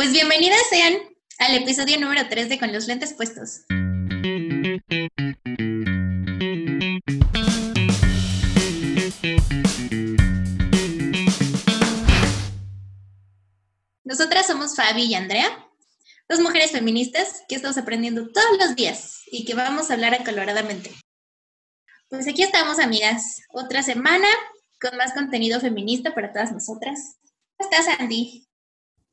[0.00, 0.94] pues bienvenidas sean
[1.36, 3.66] al episodio número 3 de Con los lentes puestos.
[14.04, 15.68] Nosotras somos Fabi y Andrea,
[16.30, 20.94] dos mujeres feministas que estamos aprendiendo todos los días y que vamos a hablar acaloradamente.
[22.08, 24.28] Pues aquí estamos, amigas, otra semana
[24.80, 27.18] con más contenido feminista para todas nosotras.
[27.58, 28.49] ¿Cómo estás, Andy?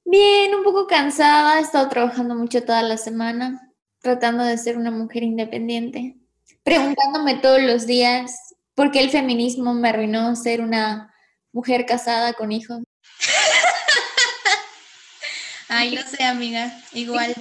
[0.09, 4.89] Bien, un poco cansada, he estado trabajando mucho toda la semana, tratando de ser una
[4.89, 6.15] mujer independiente,
[6.63, 11.13] preguntándome todos los días por qué el feminismo me arruinó ser una
[11.51, 12.83] mujer casada con hijos.
[15.67, 17.35] Ay, lo sé, amiga, igual.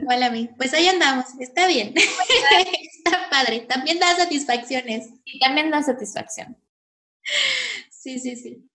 [0.00, 0.48] igual a mí.
[0.56, 1.92] Pues ahí andamos, está bien.
[3.04, 5.10] está padre, también da satisfacciones.
[5.26, 6.56] Y también da satisfacción.
[7.90, 8.69] Sí, sí, sí.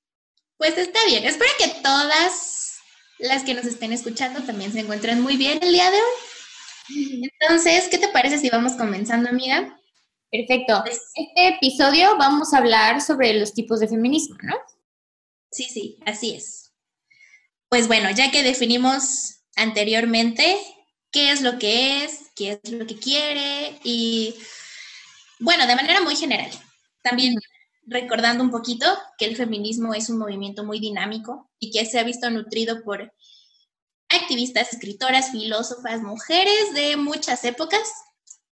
[0.57, 1.25] Pues está bien.
[1.25, 2.79] Espero que todas
[3.19, 7.29] las que nos estén escuchando también se encuentren muy bien el día de hoy.
[7.39, 9.79] Entonces, ¿qué te parece si vamos comenzando, amiga?
[10.31, 10.81] Perfecto.
[10.83, 14.55] Pues este episodio vamos a hablar sobre los tipos de feminismo, ¿no?
[15.51, 16.73] Sí, sí, así es.
[17.69, 20.57] Pues bueno, ya que definimos anteriormente
[21.11, 24.35] qué es lo que es, qué es lo que quiere y,
[25.39, 26.51] bueno, de manera muy general.
[27.01, 27.33] También
[27.85, 28.85] recordando un poquito
[29.17, 33.13] que el feminismo es un movimiento muy dinámico y que se ha visto nutrido por
[34.09, 37.91] activistas, escritoras, filósofas, mujeres de muchas épocas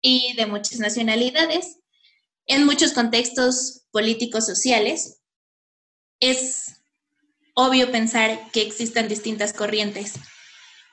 [0.00, 1.78] y de muchas nacionalidades,
[2.46, 5.20] en muchos contextos políticos sociales.
[6.20, 6.80] Es
[7.54, 10.14] obvio pensar que existan distintas corrientes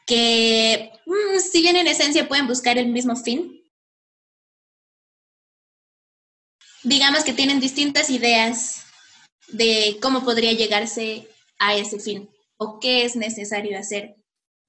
[0.06, 3.65] que, mm, si bien en esencia pueden buscar el mismo fin,
[6.86, 8.84] digamos que tienen distintas ideas
[9.50, 11.28] de cómo podría llegarse
[11.60, 14.16] a ese fin o qué es necesario hacer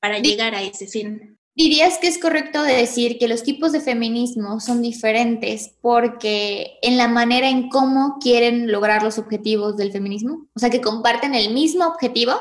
[0.00, 1.38] para llegar a ese fin.
[1.54, 7.08] ¿Dirías que es correcto decir que los tipos de feminismo son diferentes porque en la
[7.08, 10.48] manera en cómo quieren lograr los objetivos del feminismo?
[10.54, 12.34] O sea, que comparten el mismo objetivo,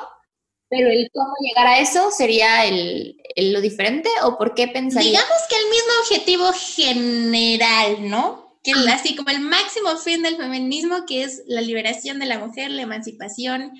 [0.69, 5.11] pero el cómo llegar a eso sería el, lo diferente o por qué pensarías?
[5.11, 8.44] Digamos que el mismo objetivo general, ¿no?
[8.65, 12.71] Que así como el máximo fin del feminismo, que es la liberación de la mujer,
[12.71, 13.71] la emancipación,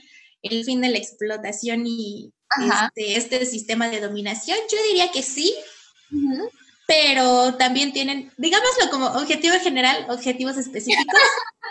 [0.44, 5.56] el fin de la explotación y este, este, sistema de dominación, yo diría que sí,
[6.88, 11.20] pero también tienen, digámoslo como objetivo general, objetivos específicos.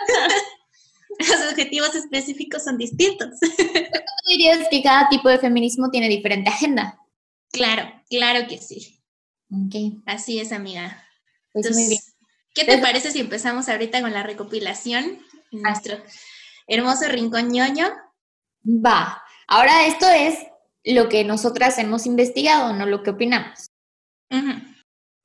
[1.19, 3.29] Los objetivos específicos son distintos.
[3.39, 6.99] ¿Tú dirías que cada tipo de feminismo tiene diferente agenda?
[7.53, 9.01] Claro, claro que sí.
[9.67, 10.01] Okay.
[10.05, 11.01] Así es, amiga.
[11.53, 12.01] Pues muy bien.
[12.55, 15.19] ¿Qué te parece si empezamos ahorita con la recopilación
[15.51, 15.97] en nuestro
[16.67, 17.85] hermoso rincón ñoño?
[18.65, 19.21] Va.
[19.45, 20.39] Ahora esto es
[20.85, 23.69] lo que nosotras hemos investigado, no lo que opinamos.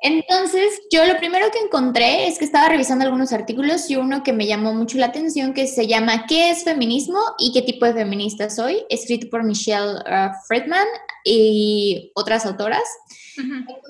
[0.02, 4.32] Entonces, yo lo primero que encontré es que estaba revisando algunos artículos y uno que
[4.32, 7.92] me llamó mucho la atención que se llama ¿Qué es feminismo y qué tipo de
[7.92, 8.82] feminista soy?
[8.88, 10.86] escrito por Michelle uh, Friedman
[11.24, 12.82] y otras autoras.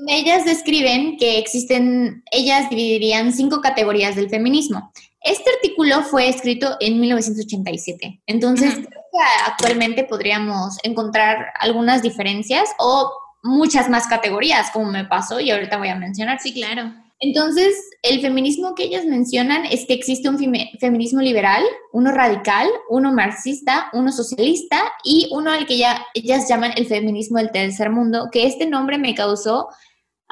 [0.09, 4.92] Ellas describen que existen, ellas dividirían cinco categorías del feminismo.
[5.22, 13.12] Este artículo fue escrito en 1987, entonces creo que actualmente podríamos encontrar algunas diferencias o
[13.43, 16.39] muchas más categorías, como me pasó y ahorita voy a mencionar.
[16.41, 16.93] Sí, claro.
[17.23, 20.39] Entonces, el feminismo que ellas mencionan es que existe un
[20.78, 21.62] feminismo liberal,
[21.93, 27.37] uno radical, uno marxista, uno socialista y uno al que ya ellas llaman el feminismo
[27.37, 29.69] del tercer mundo, que este nombre me causó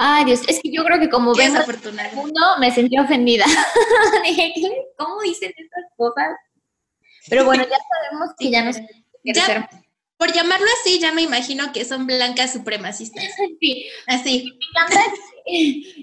[0.00, 3.44] Ay, Dios, es que yo creo que como ven el mundo me sentí ofendida.
[4.24, 4.54] Dije,
[4.96, 6.36] ¿cómo dicen estas cosas?
[7.28, 7.76] Pero bueno, ya
[8.08, 8.70] sabemos que ya no
[9.24, 9.68] ya,
[10.18, 13.24] por llamarlo así, ya me imagino que son blancas supremacistas.
[13.60, 13.86] Sí.
[14.06, 14.58] Así.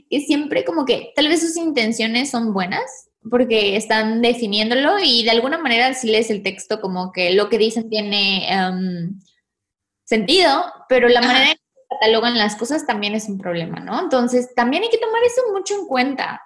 [0.10, 5.32] Que siempre como que tal vez sus intenciones son buenas porque están definiéndolo y de
[5.32, 9.20] alguna manera si lees el texto como que lo que dicen tiene em,
[10.04, 14.00] sentido, pero la manera en que catalogan las cosas también es un problema, ¿no?
[14.00, 16.42] Entonces también hay que tomar eso mucho en cuenta.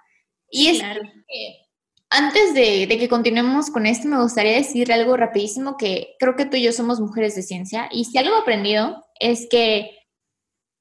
[0.49, 1.68] Y es que
[2.09, 6.57] antes de, que continuemos con esto, me gustaría decir algo rapidísimo que creo que tú
[6.57, 9.91] y yo somos mujeres de ciencia y si algo he aprendido es que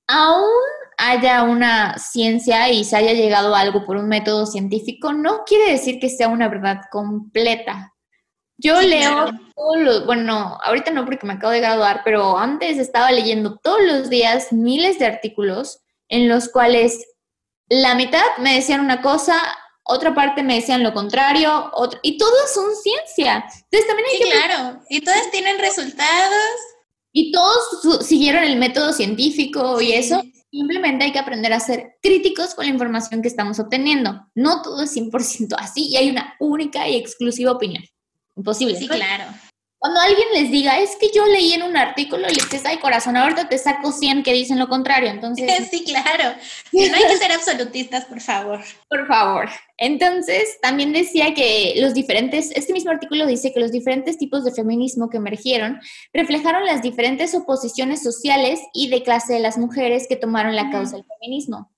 [0.07, 0.49] aún
[0.97, 5.71] haya una ciencia y se haya llegado a algo por un método científico, no quiere
[5.71, 7.95] decir que sea una verdad completa.
[8.57, 13.13] Yo leo todos los, bueno, ahorita no porque me acabo de graduar, pero antes estaba
[13.13, 15.79] leyendo todos los días miles de artículos
[16.09, 17.07] en los cuales
[17.69, 19.41] la mitad me decían una cosa,
[19.89, 23.45] otra parte me decían lo contrario, y todos son ciencia.
[23.71, 26.35] Entonces también hay sí, claro, y todas tienen resultados.
[27.11, 32.55] Y todos siguieron el método científico y eso, simplemente hay que aprender a ser críticos
[32.55, 34.27] con la información que estamos obteniendo.
[34.35, 37.83] No todo es 100% así y hay una única y exclusiva opinión.
[38.37, 38.77] Imposible.
[38.77, 39.25] Sí, claro.
[39.81, 43.17] Cuando alguien les diga, es que yo leí en un artículo, le dices, ay, corazón,
[43.17, 45.09] ahorita te saco 100 que dicen lo contrario.
[45.11, 45.49] Entonces.
[45.71, 46.35] Sí, claro.
[46.73, 48.61] No hay que ser absolutistas, por favor.
[48.89, 49.49] Por favor.
[49.77, 54.53] Entonces, también decía que los diferentes, este mismo artículo dice que los diferentes tipos de
[54.53, 55.81] feminismo que emergieron
[56.13, 60.97] reflejaron las diferentes oposiciones sociales y de clase de las mujeres que tomaron la causa
[60.97, 61.71] del feminismo.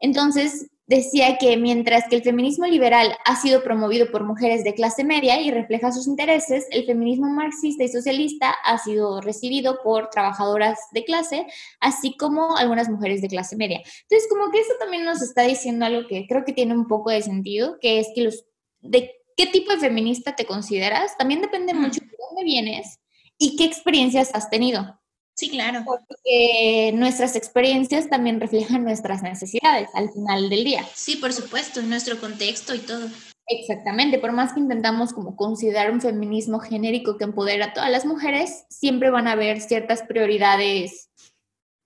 [0.00, 5.04] Entonces, decía que mientras que el feminismo liberal ha sido promovido por mujeres de clase
[5.04, 10.78] media y refleja sus intereses, el feminismo marxista y socialista ha sido recibido por trabajadoras
[10.92, 11.46] de clase,
[11.80, 13.78] así como algunas mujeres de clase media.
[13.78, 17.10] Entonces, como que eso también nos está diciendo algo que creo que tiene un poco
[17.10, 18.44] de sentido, que es que los
[18.80, 23.00] de qué tipo de feminista te consideras también depende mucho de dónde vienes
[23.38, 25.00] y qué experiencias has tenido.
[25.34, 25.82] Sí, claro.
[25.84, 30.86] Porque nuestras experiencias también reflejan nuestras necesidades al final del día.
[30.94, 33.08] Sí, por supuesto, nuestro contexto y todo.
[33.46, 38.06] Exactamente, por más que intentamos como considerar un feminismo genérico que empodera a todas las
[38.06, 41.10] mujeres, siempre van a haber ciertas prioridades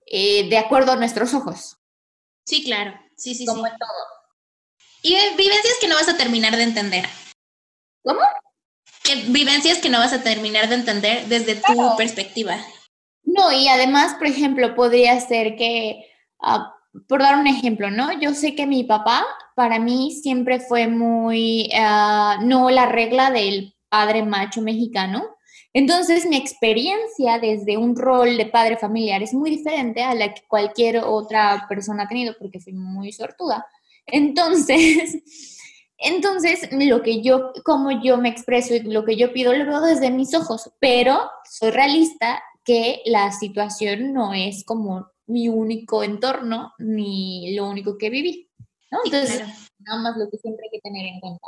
[0.05, 1.77] eh, de acuerdo a nuestros ojos.
[2.45, 3.71] Sí, claro, sí, sí, como sí.
[3.71, 3.89] en todo.
[5.01, 7.05] Y vivencias que no vas a terminar de entender.
[8.03, 8.21] ¿Cómo?
[9.03, 12.57] Que vivencias que no vas a terminar de entender desde tu perspectiva.
[13.39, 16.05] No, y además, por ejemplo, podría ser que,
[16.41, 16.73] ah,
[17.07, 18.11] por dar un ejemplo, ¿no?
[18.19, 19.25] Yo sé que mi papá,
[19.55, 25.23] para mí, siempre fue muy, ah, no la regla del padre macho mexicano.
[25.71, 30.41] Entonces, mi experiencia desde un rol de padre familiar es muy diferente a la que
[30.45, 33.65] cualquier otra persona ha tenido, porque fui muy sortuda.
[34.05, 35.17] Entonces,
[35.97, 39.79] entonces, lo que yo, como yo me expreso y lo que yo pido, lo veo
[39.79, 46.73] desde mis ojos, pero soy realista que la situación no es como mi único entorno
[46.77, 48.47] ni lo único que viví,
[48.91, 48.99] ¿no?
[49.05, 49.41] Entonces,
[49.79, 51.47] nada más lo que siempre hay que tener en cuenta.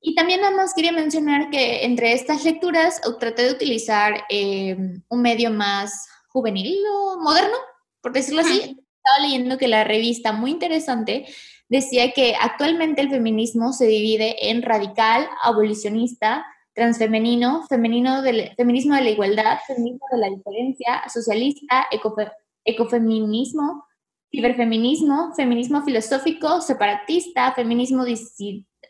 [0.00, 4.76] Y también nada más quería mencionar que entre estas lecturas traté de utilizar eh,
[5.08, 7.56] un medio más juvenil o moderno,
[8.00, 8.58] por decirlo así.
[8.58, 11.26] Estaba leyendo que la revista, muy interesante,
[11.68, 16.44] decía que actualmente el feminismo se divide en radical, abolicionista,
[16.74, 22.30] transfemenino, femenino del, feminismo de la igualdad, feminismo de la diferencia, socialista, ecofe,
[22.64, 23.84] ecofeminismo,
[24.30, 28.04] ciberfeminismo, feminismo filosófico, separatista, feminismo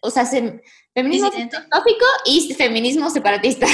[0.03, 0.62] o sea, se,
[0.94, 1.56] feminismo Disidente.
[1.56, 3.67] filosófico y feminismo separatista.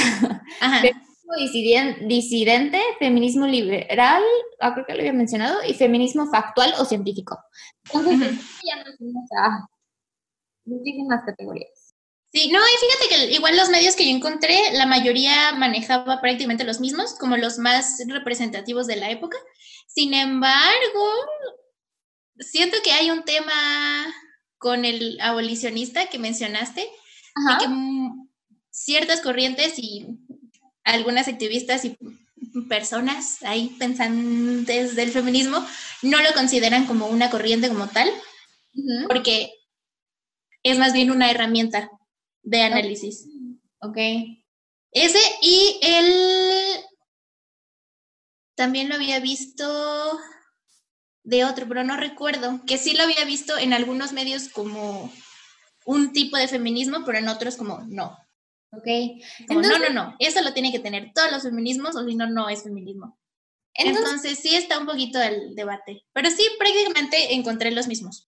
[0.61, 0.81] Ajá.
[0.81, 4.23] Feminismo disiden- disidente, feminismo liberal,
[4.59, 7.37] ah, creo que lo había mencionado, y feminismo factual o científico.
[7.85, 9.67] Entonces, ya nos fuimos a
[10.65, 11.76] muchísimas categorías.
[12.33, 16.65] Sí, no, y fíjate que igual los medios que yo encontré, la mayoría manejaba prácticamente
[16.65, 19.37] los mismos, como los más representativos de la época.
[19.87, 21.09] Sin embargo,
[22.39, 23.53] siento que hay un tema
[24.57, 26.87] con el abolicionista que mencionaste,
[27.35, 27.59] Ajá.
[27.59, 27.67] que
[28.69, 30.07] ciertas corrientes y
[30.83, 31.97] algunas activistas y
[32.69, 35.65] personas ahí pensantes del feminismo
[36.01, 38.09] no lo consideran como una corriente como tal,
[39.07, 39.51] porque
[40.63, 41.89] es más bien una herramienta
[42.47, 43.27] de análisis.
[43.81, 43.97] Ok.
[44.91, 46.79] Ese y él
[48.55, 50.17] también lo había visto
[51.23, 55.11] de otro, pero no recuerdo, que sí lo había visto en algunos medios como
[55.85, 58.17] un tipo de feminismo, pero en otros como no.
[58.71, 58.87] Ok.
[59.47, 62.15] Como, Entonces- no, no, no, eso lo tiene que tener todos los feminismos o si
[62.15, 63.19] no, no es feminismo.
[63.73, 68.27] Entonces, Entonces sí está un poquito el debate, pero sí prácticamente encontré los mismos.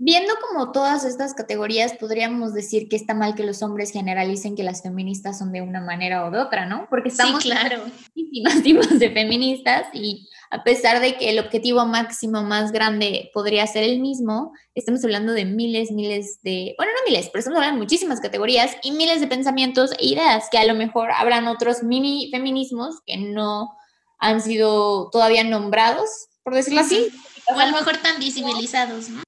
[0.00, 4.62] Viendo como todas estas categorías, podríamos decir que está mal que los hombres generalicen que
[4.62, 6.86] las feministas son de una manera o de otra, ¿no?
[6.88, 7.84] Porque estamos sí, claro.
[8.16, 13.66] muchísimos tipos de feministas y a pesar de que el objetivo máximo más grande podría
[13.66, 17.76] ser el mismo, estamos hablando de miles, miles de, bueno, no miles, pero estamos hablando
[17.76, 21.82] de muchísimas categorías y miles de pensamientos e ideas que a lo mejor habrán otros
[21.82, 23.76] mini feminismos que no
[24.18, 26.08] han sido todavía nombrados,
[26.42, 27.08] por decirlo así.
[27.54, 29.22] O a lo mejor tan visibilizados, ¿no?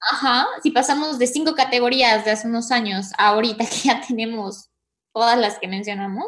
[0.00, 4.70] Ajá, si pasamos de cinco categorías de hace unos años a ahorita que ya tenemos
[5.12, 6.26] todas las que mencionamos,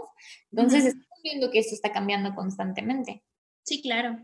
[0.50, 0.88] entonces Ujú.
[0.88, 3.22] estamos viendo que esto está cambiando constantemente.
[3.62, 4.18] Sí, claro.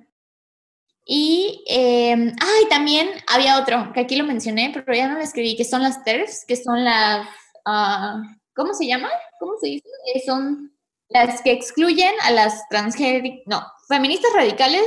[1.09, 5.57] Y, eh, ay, también había otro, que aquí lo mencioné, pero ya no lo escribí,
[5.57, 7.29] que son las TERFs, que son las,
[7.65, 8.23] ah,
[8.57, 9.13] ¿cómo se llaman?
[9.39, 9.89] ¿Cómo se dice?
[10.15, 10.77] Eh, son
[11.09, 14.85] las que excluyen a las transgénero, no, feministas radicales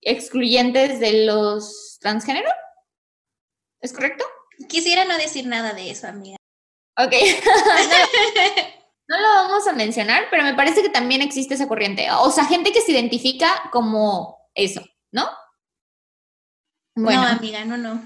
[0.00, 2.48] excluyentes de los transgénero.
[3.80, 4.24] ¿Es correcto?
[4.68, 6.36] Quisiera no decir nada de eso, amiga.
[6.96, 7.12] Ok.
[9.10, 12.08] No lo vamos a mencionar, pero me parece que también existe esa corriente.
[12.20, 15.26] O sea, gente que se identifica como eso, ¿no?
[16.94, 18.04] Bueno, no, amiga, no, no.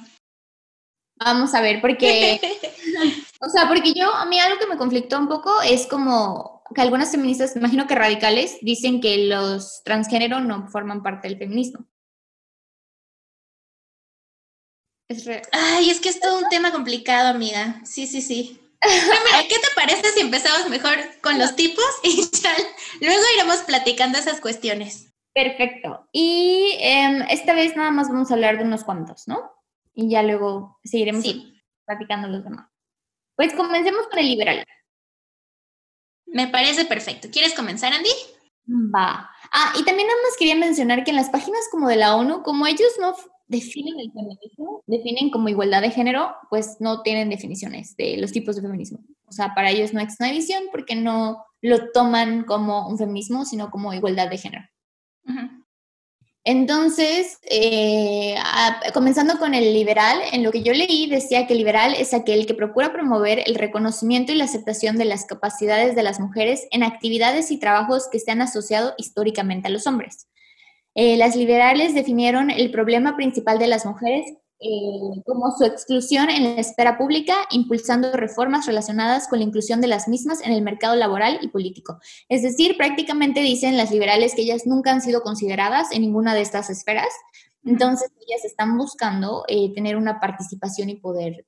[1.16, 2.40] Vamos a ver, porque,
[3.40, 6.80] o sea, porque yo, a mí algo que me conflictó un poco es como que
[6.80, 11.84] algunas feministas, imagino que radicales, dicen que los transgénero no forman parte del feminismo.
[15.12, 17.80] Es Ay, es que es todo un tema complicado, amiga.
[17.84, 18.58] Sí, sí, sí.
[19.48, 22.50] ¿qué te parece si empezamos mejor con los tipos y ya
[23.00, 25.12] luego iremos platicando esas cuestiones?
[25.34, 26.08] Perfecto.
[26.12, 29.52] Y em, esta vez nada más vamos a hablar de unos cuantos, ¿no?
[29.94, 31.24] Y ya luego seguiremos
[31.84, 32.70] platicando los demás.
[33.36, 34.64] Pues comencemos con el liberal.
[36.26, 37.28] Me parece perfecto.
[37.30, 38.10] ¿Quieres comenzar, Andy?
[38.66, 39.30] Va.
[39.52, 42.42] Ah, y también nada más quería mencionar que en las páginas como de la ONU,
[42.42, 43.14] como ellos no
[43.52, 48.56] definen el feminismo, definen como igualdad de género, pues no tienen definiciones de los tipos
[48.56, 48.98] de feminismo.
[49.26, 53.44] O sea, para ellos no es una visión porque no lo toman como un feminismo,
[53.44, 54.64] sino como igualdad de género.
[56.44, 58.34] Entonces, eh,
[58.92, 62.46] comenzando con el liberal, en lo que yo leí decía que el liberal es aquel
[62.46, 66.82] que procura promover el reconocimiento y la aceptación de las capacidades de las mujeres en
[66.82, 70.26] actividades y trabajos que se han asociado históricamente a los hombres.
[70.94, 74.26] Eh, las liberales definieron el problema principal de las mujeres
[74.60, 79.88] eh, como su exclusión en la esfera pública, impulsando reformas relacionadas con la inclusión de
[79.88, 81.98] las mismas en el mercado laboral y político.
[82.28, 86.42] Es decir, prácticamente dicen las liberales que ellas nunca han sido consideradas en ninguna de
[86.42, 87.08] estas esferas,
[87.64, 91.44] entonces ellas están buscando eh, tener una participación y poder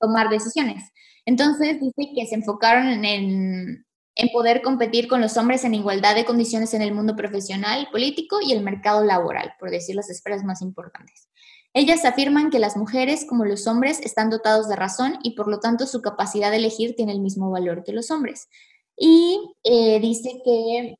[0.00, 0.82] tomar decisiones.
[1.24, 3.85] Entonces dice que se enfocaron en, en
[4.32, 8.52] poder competir con los hombres en igualdad de condiciones en el mundo profesional, político y
[8.52, 11.28] el mercado laboral, por decir las esferas más importantes.
[11.74, 15.60] Ellas afirman que las mujeres, como los hombres, están dotados de razón y por lo
[15.60, 18.48] tanto su capacidad de elegir tiene el mismo valor que los hombres.
[18.96, 20.98] Y eh, dice que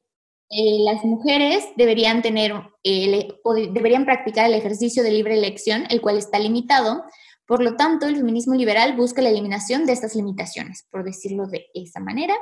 [0.51, 2.53] eh, las mujeres deberían tener,
[2.85, 3.29] eh,
[3.73, 7.05] deberían practicar el ejercicio de libre elección, el cual está limitado.
[7.47, 11.67] Por lo tanto, el feminismo liberal busca la eliminación de estas limitaciones, por decirlo de
[11.75, 12.35] esa manera.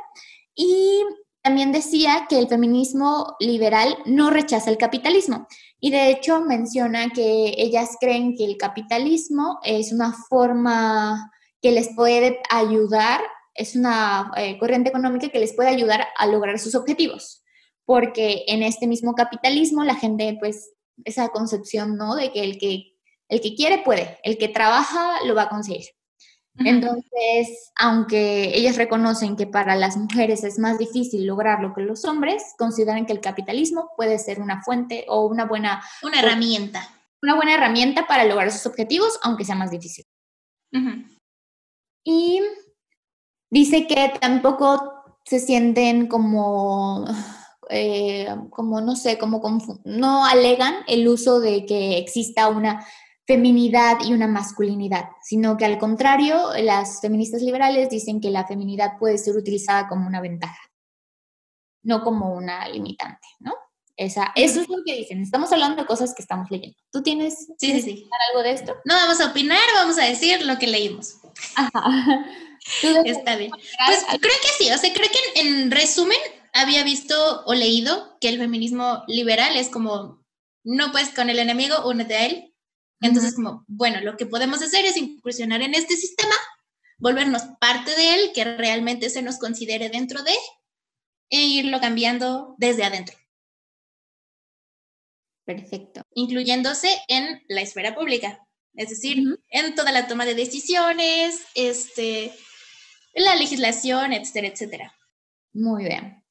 [0.54, 1.02] Y
[1.42, 5.46] también decía que el feminismo liberal no rechaza el capitalismo
[5.78, 11.30] y de hecho menciona que ellas creen que el capitalismo es una forma
[11.60, 13.20] que les puede ayudar,
[13.54, 17.42] es una eh, corriente económica que les puede ayudar a lograr sus objetivos,
[17.84, 20.72] porque en este mismo capitalismo la gente pues
[21.04, 22.14] esa concepción, ¿no?
[22.14, 22.94] De que el que
[23.28, 25.84] el que quiere puede, el que trabaja lo va a conseguir.
[26.58, 32.54] Entonces, aunque ellas reconocen que para las mujeres es más difícil lograrlo que los hombres,
[32.56, 35.82] consideran que el capitalismo puede ser una fuente o una buena...
[36.02, 36.88] Una herramienta.
[37.22, 40.04] Una buena herramienta para lograr sus objetivos, aunque sea más difícil.
[42.04, 42.40] Y
[43.50, 44.92] dice que tampoco
[45.24, 47.06] se sienten como,
[47.70, 49.42] eh, como no sé, como
[49.84, 52.84] no alegan el uso de que exista una
[53.26, 58.98] feminidad y una masculinidad, sino que al contrario, las feministas liberales dicen que la feminidad
[58.98, 60.70] puede ser utilizada como una ventaja,
[61.82, 63.52] no como una limitante, ¿no?
[63.96, 65.22] Esa, eso es lo que dicen.
[65.22, 66.76] Estamos hablando de cosas que estamos leyendo.
[66.90, 68.74] ¿Tú tienes, sí, sí, algo de esto?
[68.84, 71.18] No vamos a opinar, vamos a decir lo que leímos.
[73.04, 73.50] Está bien.
[73.50, 76.18] Pues creo que sí, o sea, creo que en resumen
[76.52, 80.24] había visto o leído que el feminismo liberal es como,
[80.64, 82.53] no pues con el enemigo, únete a él,
[83.00, 86.34] entonces, como, bueno, lo que podemos hacer es incursionar en este sistema,
[86.98, 90.34] volvernos parte de él, que realmente se nos considere dentro de,
[91.30, 93.16] e irlo cambiando desde adentro.
[95.44, 96.02] Perfecto.
[96.14, 102.32] Incluyéndose en la esfera pública, es decir, en toda la toma de decisiones, este,
[103.14, 104.94] la legislación, etcétera, etcétera.
[105.52, 106.24] Muy bien.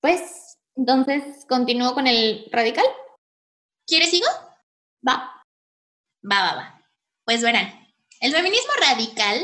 [0.00, 2.84] Pues, entonces, continúo con el radical.
[3.86, 4.28] ¿Quieres sigo?
[5.06, 5.37] Va.
[6.22, 6.84] Va, va, va.
[7.24, 7.72] Pues verán,
[8.20, 9.40] el feminismo radical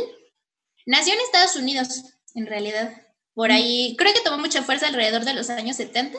[0.86, 2.04] nació en Estados Unidos,
[2.34, 2.92] en realidad.
[3.34, 6.18] Por ahí, creo que tomó mucha fuerza alrededor de los años 70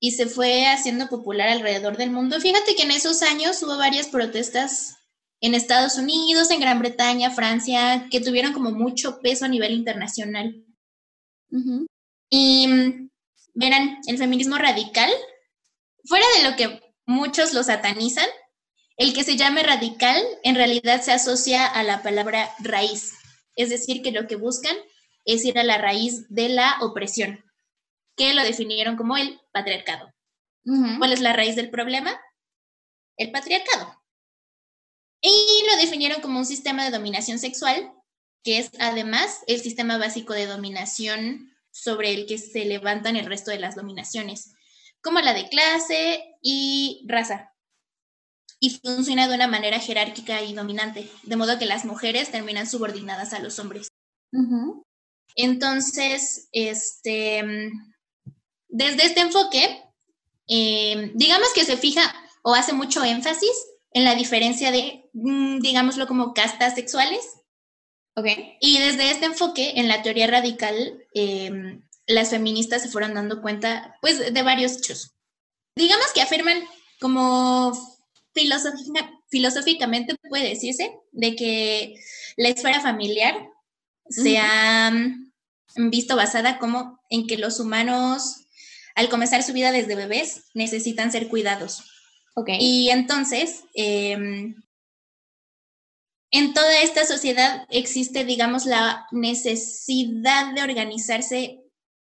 [0.00, 2.40] y se fue haciendo popular alrededor del mundo.
[2.40, 4.96] Fíjate que en esos años hubo varias protestas
[5.40, 10.64] en Estados Unidos, en Gran Bretaña, Francia, que tuvieron como mucho peso a nivel internacional.
[12.30, 12.68] Y
[13.54, 15.10] verán, el feminismo radical,
[16.04, 18.26] fuera de lo que muchos lo satanizan,
[18.96, 23.12] el que se llame radical en realidad se asocia a la palabra raíz,
[23.56, 24.76] es decir, que lo que buscan
[25.24, 27.44] es ir a la raíz de la opresión,
[28.16, 30.12] que lo definieron como el patriarcado.
[30.98, 32.20] ¿Cuál es la raíz del problema?
[33.16, 34.00] El patriarcado.
[35.20, 37.92] Y lo definieron como un sistema de dominación sexual,
[38.44, 43.50] que es además el sistema básico de dominación sobre el que se levantan el resto
[43.50, 44.52] de las dominaciones,
[45.00, 47.51] como la de clase y raza.
[48.64, 53.32] Y funciona de una manera jerárquica y dominante, de modo que las mujeres terminan subordinadas
[53.32, 53.88] a los hombres.
[55.34, 57.72] Entonces, este,
[58.68, 59.82] desde este enfoque,
[60.46, 62.14] eh, digamos que se fija
[62.44, 63.50] o hace mucho énfasis
[63.90, 67.20] en la diferencia de, mm, digámoslo como castas sexuales.
[68.14, 68.58] Okay.
[68.60, 73.96] Y desde este enfoque, en la teoría radical, em, las feministas se fueron dando cuenta,
[74.00, 75.16] pues, de varios hechos.
[75.74, 76.62] Digamos que afirman
[77.00, 77.72] como
[78.32, 81.94] filosóficamente, puede decirse, de que
[82.36, 83.34] la esfera familiar
[84.08, 88.46] se ha mm, visto basada como en que los humanos,
[88.94, 91.84] al comenzar su vida desde bebés, necesitan ser cuidados
[92.58, 94.54] y entonces, em,
[96.30, 101.60] en toda esta sociedad existe, digamos, la necesidad de organizarse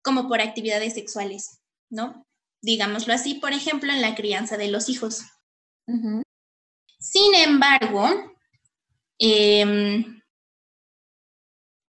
[0.02, 2.26] como por actividades sexuales, ¿no?
[2.62, 5.22] Digámoslo así, por ejemplo, en la crianza de los hijos.
[6.99, 8.09] Sin embargo,
[9.18, 10.21] em,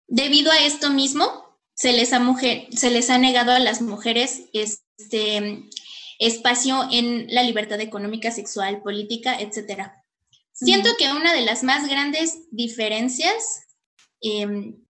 [0.09, 4.49] debido a esto mismo, se les, ha mujer, se les ha negado a las mujeres
[4.53, 5.65] este,
[6.19, 9.93] espacio en la libertad económica, sexual, política, etc.
[10.53, 13.63] Siento que una de las más grandes diferencias
[14.21, 14.85] em,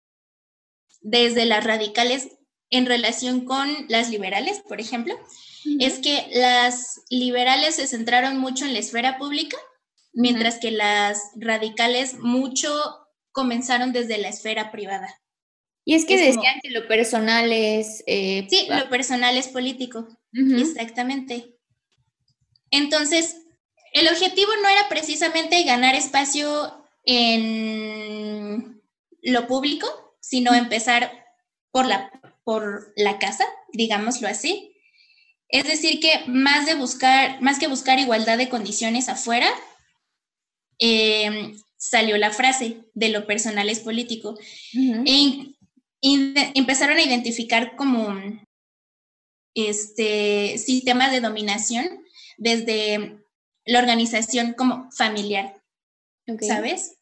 [1.01, 2.29] desde las radicales
[2.69, 5.15] en relación con las liberales, por ejemplo,
[5.79, 9.57] es que las liberales se centraron mucho en la esfera pública,
[10.13, 12.69] mientras que las radicales mucho
[13.31, 15.21] comenzaron desde la esfera privada.
[15.85, 18.03] Y es que decían que lo personal es...
[18.07, 20.07] Eh, sí, lo personal es político.
[20.31, 21.57] Exactamente.
[22.71, 23.37] Entonces,
[23.91, 28.81] el objetivo no era precisamente ganar espacio en
[29.21, 31.11] lo público, sino empezar
[31.71, 32.11] por la,
[32.43, 34.72] por la casa, digámoslo así.
[35.53, 39.47] Es decir, que más de buscar, más que buscar igualdad de condiciones afuera,
[40.79, 44.35] em, salió la frase de lo personal es político.
[45.05, 45.53] e
[46.55, 48.19] empezaron a identificar como
[49.53, 52.03] este, sistemas de dominación
[52.37, 53.23] desde
[53.65, 55.61] la organización como familiar,
[56.41, 56.97] ¿sabes?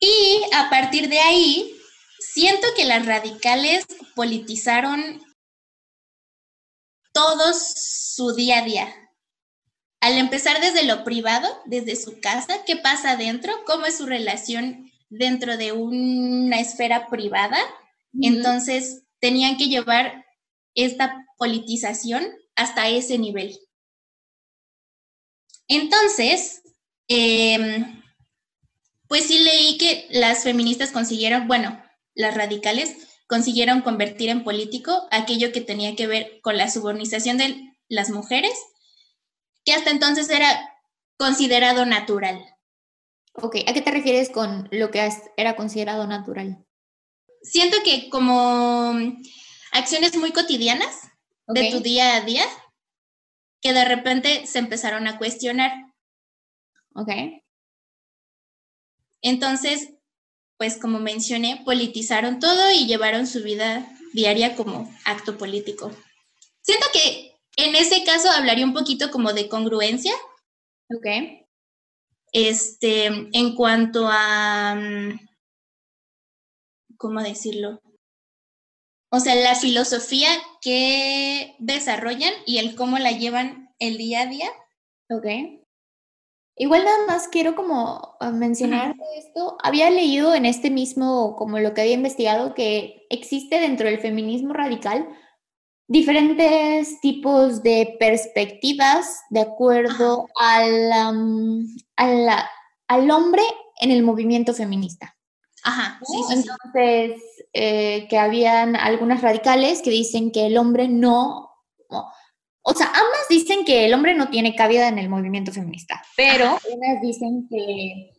[0.00, 1.76] Y a partir de ahí,
[2.18, 3.84] siento que las radicales
[4.16, 5.20] politizaron
[7.12, 8.94] todo su día a día.
[10.00, 13.52] Al empezar desde lo privado, desde su casa, ¿qué pasa dentro?
[13.66, 17.58] ¿Cómo es su relación dentro de una esfera privada?
[18.20, 20.24] Entonces, tenían que llevar
[20.74, 23.58] esta politización hasta ese nivel.
[25.68, 26.62] Entonces,
[27.08, 28.02] em,
[29.06, 31.82] pues sí leí que las feministas consiguieron, bueno,
[32.14, 37.72] las radicales consiguieron convertir en político aquello que tenía que ver con la subordinación de
[37.88, 38.52] las mujeres,
[39.64, 40.74] que hasta entonces era
[41.16, 42.44] considerado natural.
[43.34, 46.66] Ok, ¿a qué te refieres con lo que era considerado natural?
[47.42, 48.98] Siento que como
[49.70, 51.08] acciones muy cotidianas,
[51.46, 52.44] de tu día a día
[53.60, 55.72] que de repente se empezaron a cuestionar.
[56.94, 57.10] Ok.
[59.22, 59.90] Entonces,
[60.60, 65.90] pues como mencioné, politizaron todo y llevaron su vida diaria como acto político.
[66.60, 70.12] Siento que en ese caso hablaría un poquito como de congruencia.
[70.94, 71.06] Ok.
[72.34, 75.18] Este, en cuanto a, mm,
[76.98, 77.80] ¿cómo decirlo?
[79.10, 80.28] O sea, la filosofía
[80.60, 84.50] que desarrollan y el cómo la llevan el día a día.
[85.08, 85.59] Ok.
[86.60, 89.56] Igual nada más quiero como ah, mencionar esto.
[89.62, 94.52] Había leído en este mismo, como lo que había investigado, que existe dentro del feminismo
[94.52, 95.08] radical
[95.88, 100.92] diferentes tipos de perspectivas de acuerdo al,
[101.96, 103.42] al hombre
[103.80, 105.16] en el movimiento feminista.
[105.64, 107.22] Ajá, sí, Entonces,
[107.54, 111.48] eh, que habían algunas radicales que dicen que el hombre no,
[112.62, 116.58] o sea, ambas dicen que el hombre no tiene cabida en el movimiento feminista, pero
[116.70, 118.12] unas dicen que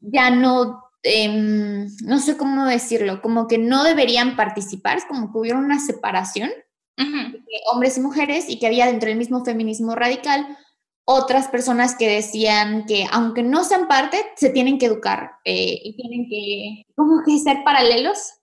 [0.00, 5.38] ya no, em, no sé cómo decirlo, como que no deberían participar, es como que
[5.38, 6.50] hubiera una separación
[6.96, 10.58] de hombres y mujeres y que había dentro del mismo feminismo radical
[11.10, 15.96] otras personas que decían que aunque no sean parte, se tienen que educar eh, y
[15.96, 18.34] tienen que como que ser paralelos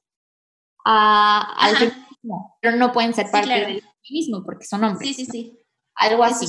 [0.84, 5.16] al feminismo, pero no pueden ser parte del feminismo porque son hombres.
[5.16, 5.60] Sí, sí, sí.
[5.96, 6.46] Algo así.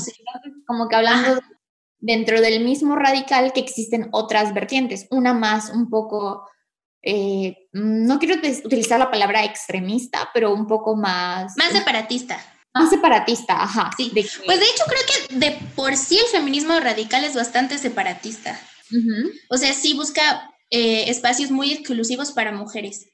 [0.66, 1.40] como que hablando
[1.99, 6.49] dentro del mismo radical que existen otras vertientes, una más un poco
[7.09, 11.57] eh, no quiero utilizar la palabra extremista, pero un poco más...
[11.57, 12.37] Más separatista.
[12.75, 13.90] Más separatista, ajá.
[13.97, 14.11] Sí.
[14.12, 18.61] Pues de hecho creo que de por sí el feminismo radical es bastante separatista.
[19.49, 23.07] O sea, sí busca eh, espacios muy exclusivos para mujeres.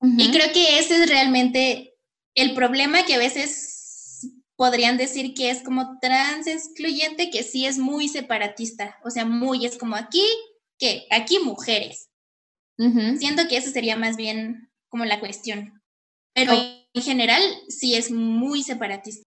[0.00, 1.94] Y creo que ese es realmente
[2.40, 7.78] el problema que a veces podrían decir que es como trans excluyente, que sí es
[7.78, 8.96] muy separatista.
[9.04, 10.24] O sea, muy, es como aquí,
[10.78, 12.08] que aquí mujeres.
[13.18, 15.82] Siento que eso sería más bien como la cuestión.
[16.32, 19.24] Pero en general sí es muy separatista.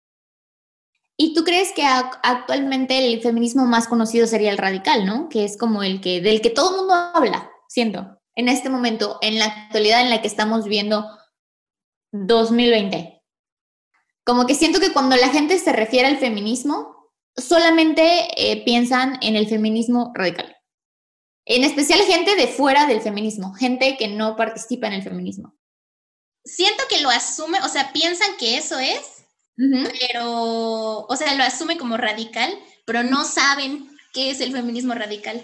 [1.16, 5.30] ¿Y tú crees que actualmente el feminismo más conocido sería el radical, ¿no?
[5.30, 9.20] Que es como el que del que todo el mundo habla, siento, en este momento,
[9.22, 11.06] en la actualidad en la que estamos viendo
[12.28, 13.22] 2020.
[14.26, 19.36] Como que siento que cuando la gente se refiere al feminismo, solamente eh, piensan en
[19.36, 20.56] el feminismo radical.
[21.46, 25.56] En especial gente de fuera del feminismo, gente que no participa en el feminismo.
[26.44, 29.26] Siento que lo asume, o sea, piensan que eso es,
[29.58, 32.52] pero, o sea, lo asume como radical,
[32.86, 35.44] pero no saben qué es el feminismo radical.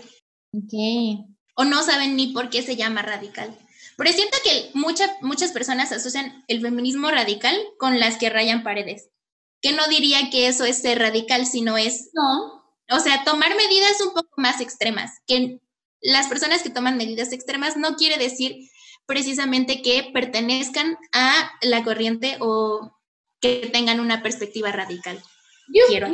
[0.54, 1.26] Ok.
[1.56, 3.56] O no saben ni por qué se llama radical.
[4.02, 9.10] Pero siento que muchas personas asocian el feminismo radical con las que rayan paredes.
[9.62, 12.10] Que no diría que eso es ser radical, sino es.
[12.14, 12.64] No.
[12.90, 15.20] O sea, tomar medidas un poco más extremas.
[15.28, 15.60] Que
[16.02, 18.56] las personas que toman medidas extremas no quiere decir
[19.06, 22.98] precisamente que pertenezcan a la corriente o
[23.40, 25.22] que tengan una perspectiva radical.
[25.68, 26.08] Yo, quiero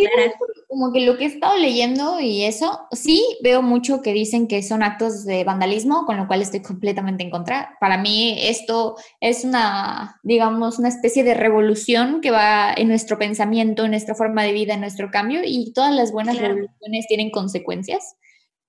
[0.68, 4.62] como que lo que he estado leyendo y eso, sí veo mucho que dicen que
[4.62, 7.78] son actos de vandalismo, con lo cual estoy completamente en contra.
[7.80, 13.86] Para mí esto es una, digamos, una especie de revolución que va en nuestro pensamiento,
[13.86, 18.16] en nuestra forma de vida, en nuestro cambio y todas las buenas revoluciones tienen consecuencias.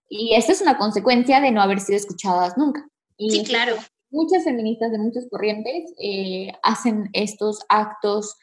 [0.08, 2.88] Y esta es una consecuencia de no haber sido escuchadas nunca.
[3.16, 3.74] Y sí, claro.
[4.10, 8.36] Muchas feministas de muchas corrientes eh, hacen estos actos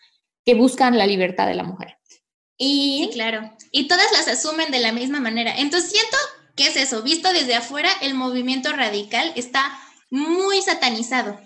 [0.46, 1.98] que buscan la libertad de la mujer.
[2.58, 3.52] Y, sí, claro.
[3.72, 5.56] Y todas las asumen de la misma manera.
[5.58, 6.18] Entonces siento
[6.56, 9.78] que es eso, visto desde afuera, el movimiento radical está
[10.10, 11.38] muy satanizado.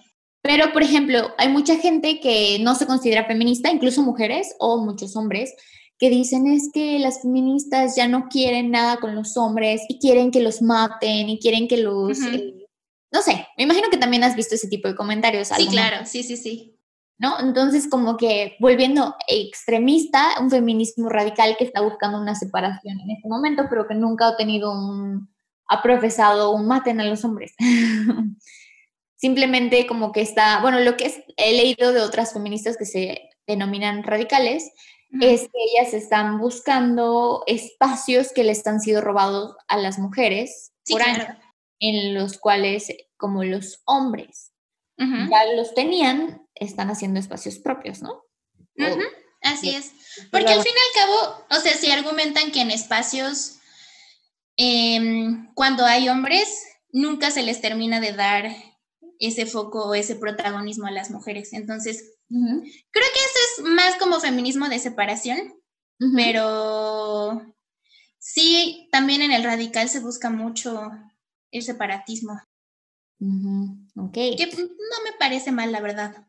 [0.42, 5.16] Pero, por ejemplo, hay mucha gente que no se considera feminista, incluso mujeres o muchos
[5.16, 5.54] hombres,
[5.98, 10.32] que dicen es que las feministas ya no quieren nada con los hombres y quieren
[10.32, 12.22] que los maten y quieren que los...
[12.22, 12.68] Eh,
[13.12, 15.50] no sé, me imagino que también has visto ese tipo de comentarios.
[15.50, 16.79] Sí, claro, sí, sí, sí.
[17.20, 17.40] ¿No?
[17.40, 23.28] Entonces, como que volviendo extremista, un feminismo radical que está buscando una separación en este
[23.28, 25.30] momento, pero que nunca ha tenido un,
[25.68, 27.54] ha profesado un maten a los hombres.
[29.16, 34.04] Simplemente como que está, bueno, lo que he leído de otras feministas que se denominan
[34.04, 34.72] radicales,
[35.22, 41.02] es que ellas están buscando espacios que les han sido robados a las mujeres por
[41.02, 41.26] años,
[41.80, 44.49] en los cuales como los hombres
[45.00, 48.24] ya los tenían, están haciendo espacios propios, ¿no?
[49.42, 49.94] Así es.
[50.32, 53.60] Porque al fin y al cabo, o sea, si argumentan que en espacios,
[54.58, 58.54] em, cuando hay hombres, nunca se les termina de dar
[59.20, 61.54] ese foco o ese protagonismo a las mujeres.
[61.54, 65.56] Entonces, creo que eso es más como feminismo de separación,
[66.16, 67.56] pero
[68.18, 70.92] sí, también en el radical se busca mucho
[71.52, 72.40] el separatismo.
[74.38, 76.26] Que no me parece mal, la verdad.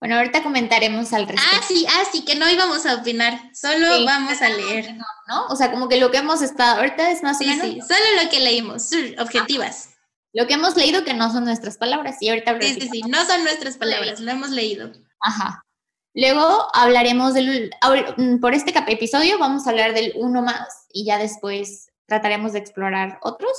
[0.00, 1.56] Bueno, ahorita comentaremos al respecto.
[1.56, 4.96] Ah, sí, ah, sí, que no íbamos a opinar, solo vamos a leer.
[5.28, 7.66] No, O sea, como que lo que hemos estado, ahorita es más o menos.
[7.66, 9.94] Sí, solo lo que leímos, objetivas.
[10.34, 13.24] Lo que hemos leído que no son nuestras palabras, y ahorita Sí, sí, sí, no
[13.24, 14.92] son nuestras palabras, lo hemos leído.
[15.20, 15.64] Ajá.
[16.12, 17.70] Luego hablaremos del,
[18.16, 22.58] mm, por este episodio vamos a hablar del uno más y ya después trataremos de
[22.60, 23.56] explorar otros.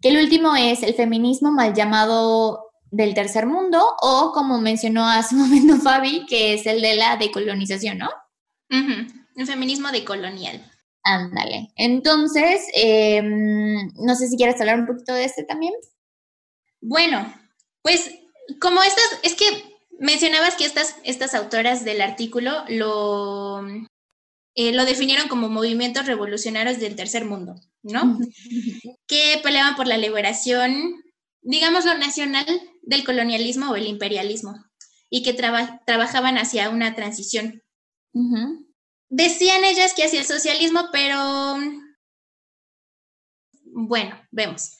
[0.00, 5.34] Que el último es el feminismo mal llamado del tercer mundo o como mencionó hace
[5.34, 8.08] un momento Fabi, que es el de la decolonización, ¿no?
[9.36, 10.60] El feminismo decolonial.
[11.02, 11.70] Ándale.
[11.76, 15.72] Entonces, em, no sé si quieres hablar un poquito de este también.
[16.80, 17.32] Bueno,
[17.82, 18.10] pues
[18.60, 19.44] como estas, es que
[20.00, 23.62] mencionabas que estas, estas autoras del artículo lo,
[24.56, 28.18] eh, lo definieron como movimientos revolucionarios del tercer mundo, ¿no?
[29.06, 31.04] que peleaban por la liberación,
[31.42, 32.46] digámoslo, nacional
[32.82, 34.64] del colonialismo o el imperialismo
[35.10, 37.62] y que trabajaban hacia una transición.
[39.08, 41.58] Decían ellas que hacia el socialismo, pero
[43.62, 44.78] bueno, vemos.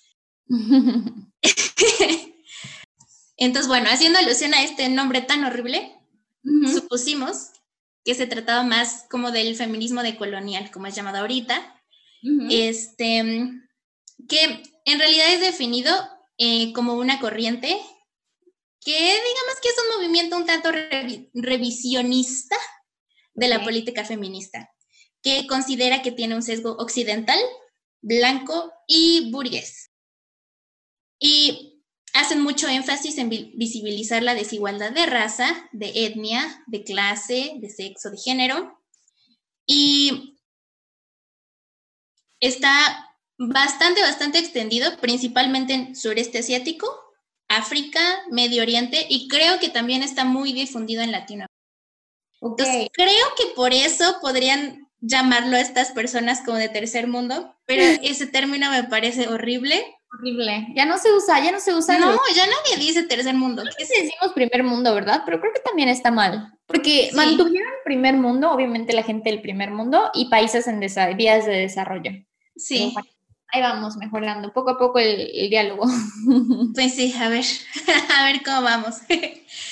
[3.36, 5.94] Entonces, bueno, haciendo alusión a este nombre tan horrible,
[6.72, 7.50] supusimos
[8.06, 11.82] que se trataba más como del feminismo decolonial, como es llamado ahorita,
[12.48, 13.50] este,
[14.28, 15.92] que en realidad es definido
[16.38, 17.76] eh, como una corriente
[18.80, 20.70] que digamos que es un movimiento un tanto
[21.34, 22.56] revisionista
[23.34, 24.72] de la política feminista,
[25.20, 27.40] que considera que tiene un sesgo occidental,
[28.02, 29.90] blanco y burgués.
[31.18, 31.75] Y
[32.20, 38.10] hacen mucho énfasis en visibilizar la desigualdad de raza, de etnia, de clase, de sexo,
[38.10, 38.80] de género.
[39.66, 40.36] Y
[42.40, 43.06] está
[43.38, 46.86] bastante, bastante extendido, principalmente en sureste asiático,
[47.48, 48.00] África,
[48.30, 51.52] Medio Oriente y creo que también está muy difundido en Latinoamérica.
[52.40, 57.82] Entonces, creo que por eso podrían llamarlo a estas personas como de tercer mundo, pero
[58.02, 59.84] ese término me parece horrible.
[60.18, 60.68] Horrible.
[60.74, 61.98] Ya no se usa, ya no se usa.
[61.98, 63.62] No, ya nadie dice tercer mundo.
[63.76, 65.22] ¿Qué decimos primer mundo, ¿verdad?
[65.24, 66.52] Pero creo que también está mal.
[66.66, 70.80] Porque mantuvieron primer mundo, obviamente la gente del primer mundo, y países en
[71.16, 72.10] vías de desarrollo.
[72.56, 72.92] Sí.
[73.48, 75.84] ahí vamos mejorando poco a poco el, el diálogo.
[76.74, 77.44] Pues sí, a ver,
[78.16, 78.96] a ver cómo vamos.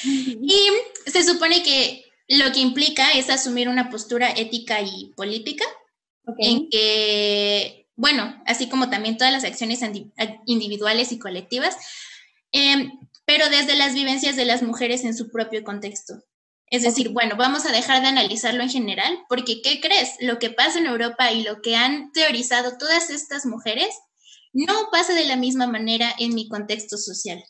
[0.04, 0.68] y
[1.06, 5.64] se supone que lo que implica es asumir una postura ética y política
[6.38, 9.80] en que, bueno, así como también todas las acciones
[10.46, 11.76] individuales y colectivas,
[12.52, 12.92] em,
[13.24, 16.14] pero desde las vivencias de las mujeres en su propio contexto.
[16.66, 20.16] Es decir, bueno, vamos a dejar de analizarlo en general, porque ¿qué crees?
[20.20, 23.94] Lo que pasa en Europa y lo que han teorizado todas estas mujeres
[24.52, 27.42] no pasa de la misma manera en mi contexto social,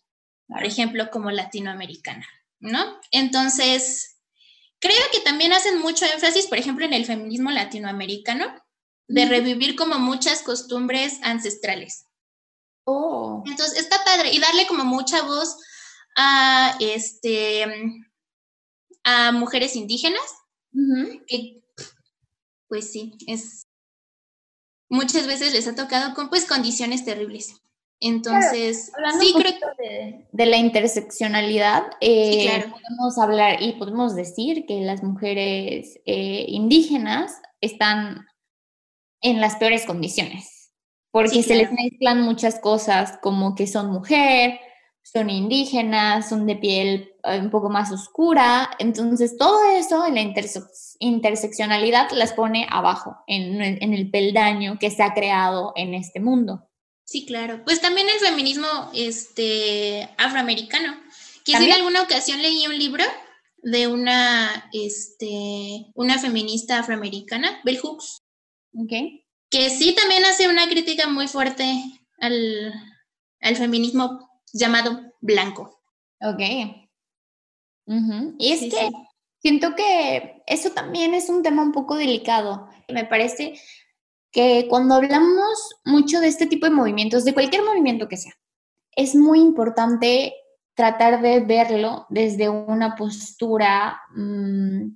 [0.46, 2.26] por ejemplo, como latinoamericana,
[2.60, 2.98] ¿no?
[3.10, 4.14] Entonces,
[4.84, 8.54] Creo que también hacen mucho énfasis, por ejemplo, en el feminismo latinoamericano,
[9.08, 12.06] de revivir como muchas costumbres ancestrales.
[12.84, 13.42] Oh.
[13.46, 15.56] Entonces, está padre y darle como mucha voz
[16.16, 17.64] a, este,
[19.04, 20.24] a mujeres indígenas,
[21.26, 21.62] que,
[22.68, 23.66] pues sí, es,
[24.88, 27.60] muchas veces les ha tocado con pues condiciones terribles.
[28.00, 35.02] Entonces, sí creo de, de, la interseccionalidad, eh, podemos hablar y podemos decir que las
[35.02, 38.26] mujeres eh, indígenas están
[39.24, 40.70] en las peores condiciones,
[41.10, 44.60] porque se les mezclan muchas cosas como que son mujer,
[45.02, 50.20] son indígenas, son de piel eh, un poco más oscura, entonces todo eso en la
[51.00, 56.68] interseccionalidad las pone abajo, en, en el peldaño que se ha creado en este mundo.
[57.04, 57.62] Sí, claro.
[57.64, 60.98] Pues también el feminismo este, afroamericano.
[61.44, 63.04] Que en alguna ocasión leí un libro
[63.62, 68.22] de una, este, una feminista afroamericana, Bell Hooks.
[69.50, 71.64] Que sí también hace una crítica muy fuerte
[72.18, 72.72] al,
[73.56, 75.80] feminismo llamado blanco.
[76.20, 76.40] Ok.
[78.38, 78.90] Y es que
[79.40, 82.68] siento que eso también es un tema un poco delicado.
[82.88, 83.54] Me parece
[84.32, 88.32] que cuando hablamos mucho de este tipo de movimientos, de cualquier movimiento que sea,
[88.96, 90.34] es muy importante
[90.74, 94.88] tratar de verlo desde una postura mm,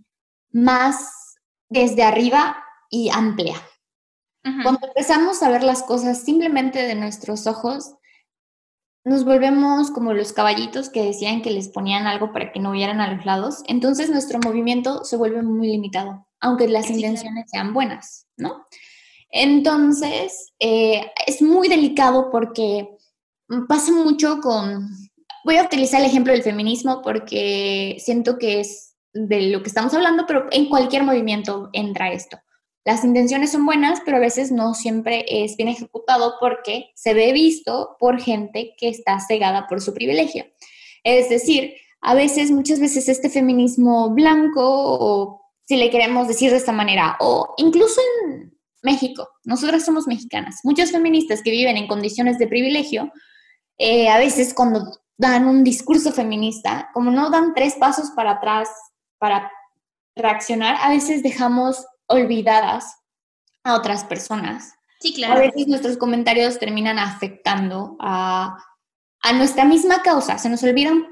[0.52, 1.36] más
[1.68, 3.56] desde arriba y amplia.
[4.62, 7.94] Cuando empezamos a ver las cosas simplemente de nuestros ojos,
[9.04, 13.00] nos volvemos como los caballitos que decían que les ponían algo para que no vieran
[13.00, 13.62] a los lados.
[13.66, 18.66] Entonces nuestro movimiento se vuelve muy limitado, aunque las intenciones sean buenas, ¿no?
[19.30, 22.88] Entonces, eh, es muy delicado porque
[23.68, 24.88] pasa mucho con...
[25.44, 29.94] Voy a utilizar el ejemplo del feminismo porque siento que es de lo que estamos
[29.94, 32.38] hablando, pero en cualquier movimiento entra esto.
[32.88, 37.34] Las intenciones son buenas, pero a veces no siempre es bien ejecutado porque se ve
[37.34, 40.46] visto por gente que está cegada por su privilegio.
[41.04, 46.56] Es decir, a veces, muchas veces este feminismo blanco, o si le queremos decir de
[46.56, 50.60] esta manera, o incluso en México, nosotras somos mexicanas.
[50.64, 53.12] Muchas feministas que viven en condiciones de privilegio,
[53.76, 58.70] eh, a veces cuando dan un discurso feminista, como no dan tres pasos para atrás
[59.18, 59.52] para
[60.16, 62.96] reaccionar, a veces dejamos olvidadas
[63.64, 64.74] a otras personas.
[65.00, 65.34] Sí, claro.
[65.34, 68.58] A veces nuestros comentarios terminan afectando a,
[69.20, 70.38] a nuestra misma causa.
[70.38, 71.06] Se nos olvidan,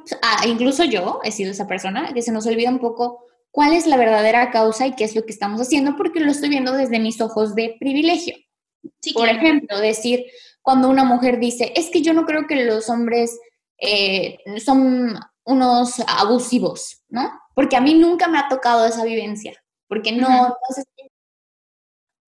[0.46, 3.96] incluso yo he sido esa persona, que se nos olvida un poco cuál es la
[3.96, 7.20] verdadera causa y qué es lo que estamos haciendo, porque lo estoy viendo desde mis
[7.20, 8.36] ojos de privilegio.
[9.14, 10.26] Por ejemplo, decir,
[10.62, 13.38] cuando una mujer dice, es que yo no creo que los hombres
[13.78, 17.30] eh, son unos abusivos, ¿no?
[17.54, 19.52] Porque a mí nunca me ha tocado esa vivencia,
[19.88, 20.56] porque no,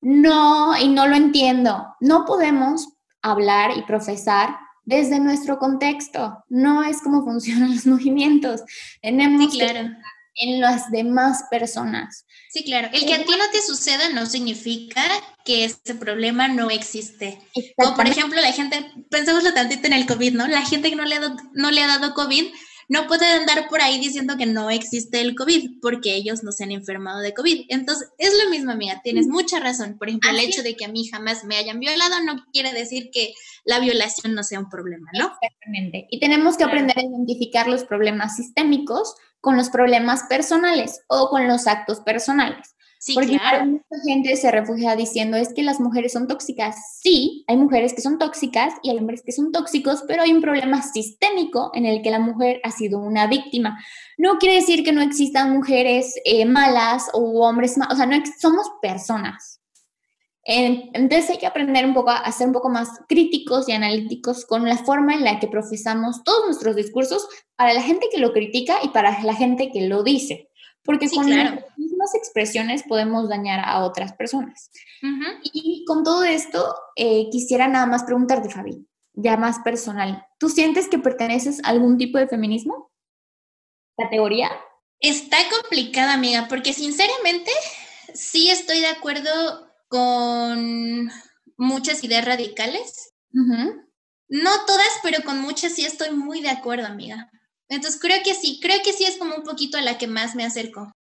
[0.00, 1.94] no, y no lo entiendo.
[2.00, 2.88] No podemos
[3.22, 6.44] hablar y profesar desde nuestro contexto.
[6.48, 8.62] No es como funcionan los movimientos.
[9.02, 9.90] Tenemos claro
[10.38, 12.24] en las demás personas.
[12.50, 12.88] Sí, claro.
[12.92, 15.02] El que a ti no te suceda no significa
[15.44, 17.40] que ese problema no existe.
[17.76, 20.46] Como por ejemplo, la gente, pensémoslo tantito en el COVID, ¿no?
[20.46, 22.46] La gente que no le ha dado, no le ha dado COVID
[22.88, 26.64] no puede andar por ahí diciendo que no existe el COVID porque ellos no se
[26.64, 27.66] han enfermado de COVID.
[27.68, 29.98] Entonces, es lo mismo, amiga, tienes mucha razón.
[29.98, 33.10] Por ejemplo, el hecho de que a mí jamás me hayan violado no quiere decir
[33.12, 35.32] que la violación no sea un problema, ¿no?
[35.40, 36.06] Exactamente.
[36.10, 41.46] Y tenemos que aprender a identificar los problemas sistémicos con los problemas personales o con
[41.46, 42.74] los actos personales.
[43.00, 43.64] Sí, Porque claro.
[43.66, 46.98] mucha gente se refugia diciendo es que las mujeres son tóxicas.
[47.00, 50.40] Sí, hay mujeres que son tóxicas y hay hombres que son tóxicos, pero hay un
[50.40, 53.78] problema sistémico en el que la mujer ha sido una víctima.
[54.16, 58.16] No quiere decir que no existan mujeres eh, malas o hombres malos, o sea, no
[58.40, 59.60] somos personas.
[60.50, 64.66] Entonces hay que aprender un poco a ser un poco más críticos y analíticos con
[64.66, 68.78] la forma en la que profesamos todos nuestros discursos para la gente que lo critica
[68.82, 70.47] y para la gente que lo dice
[70.88, 74.70] porque con las mismas expresiones podemos dañar a otras personas.
[75.42, 80.88] Y con todo esto, eh, quisiera nada más preguntarte, Fabi, ya más personal, ¿tú sientes
[80.88, 82.90] que perteneces a algún tipo de feminismo?
[83.98, 84.50] ¿Categoría?
[84.98, 87.50] Está complicada, amiga, porque sinceramente
[88.14, 89.30] sí estoy de acuerdo
[89.88, 91.10] con
[91.58, 93.12] muchas ideas radicales.
[93.30, 97.30] No todas, pero con muchas sí estoy muy de acuerdo, amiga.
[97.68, 100.34] Entonces creo que sí, creo que sí es como un poquito a la que más
[100.34, 100.92] me acerco.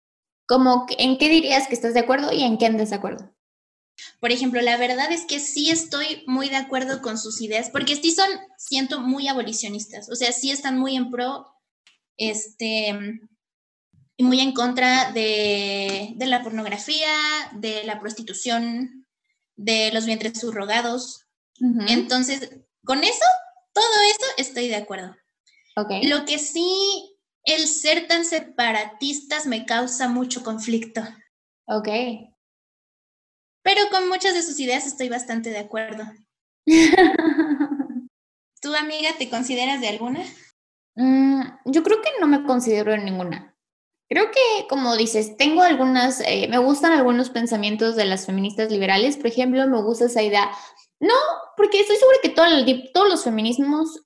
[0.48, 3.34] Como en qué dirías que estás de acuerdo y en qué en desacuerdo?
[4.20, 7.96] Por ejemplo, la verdad es que sí estoy muy de acuerdo con sus ideas, porque
[7.96, 10.10] sí son, siento, muy abolicionistas.
[10.10, 11.48] O sea, sí están muy en pro,
[12.18, 12.96] este,
[14.18, 17.12] y muy en contra de, la pornografía,
[17.54, 19.08] de la prostitución,
[19.56, 21.26] de los vientres subrogados.
[21.88, 22.52] Entonces,
[22.84, 23.26] con eso,
[23.74, 25.16] todo eso estoy de acuerdo.
[26.04, 31.02] Lo que sí, el ser tan separatistas me causa mucho conflicto.
[31.68, 31.88] Ok.
[33.64, 36.04] Pero con muchas de sus ideas estoy bastante de acuerdo.
[38.62, 40.24] ¿Tú, amiga, te consideras de alguna?
[40.96, 43.56] Mm, yo creo que no me considero en ninguna.
[44.10, 49.18] Creo que, como dices, tengo algunas, eh, me gustan algunos pensamientos de las feministas liberales.
[49.18, 50.50] Por ejemplo, me gusta esa idea.
[51.00, 51.14] No,
[51.56, 52.18] porque estoy segura
[52.66, 54.02] que todos los feminismos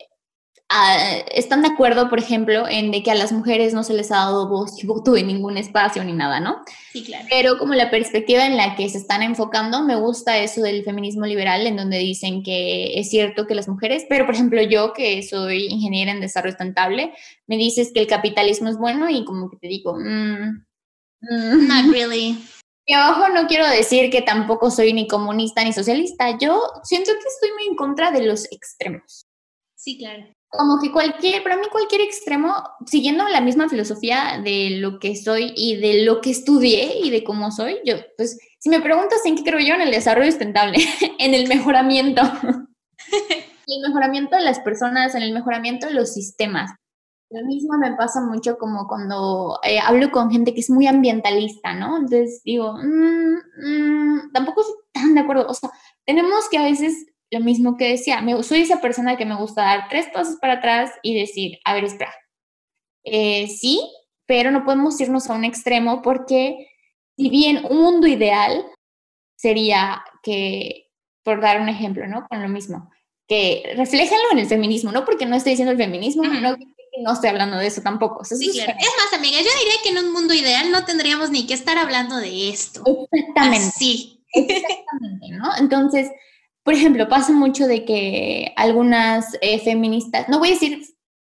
[1.31, 4.17] están de acuerdo, por ejemplo, en de que a las mujeres no se les ha
[4.17, 6.63] dado voz y voto en ningún espacio ni nada, ¿no?
[6.93, 7.25] Sí, claro.
[7.29, 11.25] Pero como la perspectiva en la que se están enfocando, me gusta eso del feminismo
[11.25, 15.21] liberal, en donde dicen que es cierto que las mujeres, pero por ejemplo yo, que
[15.23, 17.13] soy ingeniera en desarrollo sustentable,
[17.47, 20.65] me dices que el capitalismo es bueno y como que te digo, mm,
[21.21, 21.67] mm".
[21.67, 22.37] not really.
[22.83, 27.27] Y abajo no quiero decir que tampoco soy ni comunista ni socialista, yo siento que
[27.27, 29.27] estoy muy en contra de los extremos.
[29.75, 32.53] Sí, claro como que cualquier, para mí cualquier extremo,
[32.85, 37.23] siguiendo la misma filosofía de lo que soy y de lo que estudié y de
[37.23, 40.77] cómo soy, yo, pues, si me preguntas en qué creo yo, en el desarrollo sustentable,
[41.19, 42.21] en el mejoramiento,
[43.67, 46.71] el mejoramiento de las personas, en el mejoramiento de los sistemas.
[47.29, 51.73] Lo mismo me pasa mucho como cuando eh, hablo con gente que es muy ambientalista,
[51.73, 51.95] ¿no?
[51.95, 53.35] Entonces digo, mm,
[53.65, 55.47] mm, tampoco estoy tan de acuerdo.
[55.47, 55.71] O sea,
[56.05, 59.63] tenemos que a veces lo mismo que decía, me, soy esa persona que me gusta
[59.63, 62.13] dar tres pasos para atrás y decir, a ver, espera,
[63.03, 63.81] eh, sí,
[64.25, 66.67] pero no podemos irnos a un extremo porque
[67.17, 68.65] si bien un mundo ideal
[69.35, 70.89] sería que,
[71.23, 72.27] por dar un ejemplo, ¿no?
[72.29, 72.91] Con lo mismo,
[73.27, 76.57] que refléjenlo en el feminismo, no porque no estoy diciendo el feminismo, no,
[76.99, 78.25] no estoy hablando de eso tampoco.
[78.25, 78.73] sí, claro.
[78.77, 81.77] Es más, amiga, yo diría que en un mundo ideal no tendríamos ni que estar
[81.77, 82.83] hablando de esto.
[83.11, 83.71] Exactamente.
[83.77, 84.25] Sí.
[84.33, 85.49] Exactamente, ¿no?
[85.57, 86.09] Entonces,
[86.63, 90.81] por ejemplo, pasa mucho de que algunas eh, feministas, no voy a decir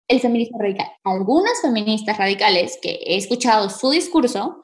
[0.08, 4.60] el feminismo radical, algunas feministas radicales que he escuchado su discurso,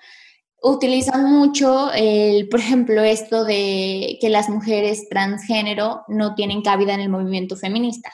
[0.63, 7.01] utilizan mucho, el, por ejemplo, esto de que las mujeres transgénero no tienen cabida en
[7.01, 8.11] el movimiento feminista.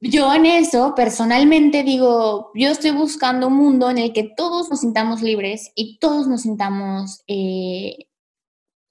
[0.00, 4.80] Yo en eso personalmente digo, yo estoy buscando un mundo en el que todos nos
[4.80, 8.08] sintamos libres y todos nos sintamos eh,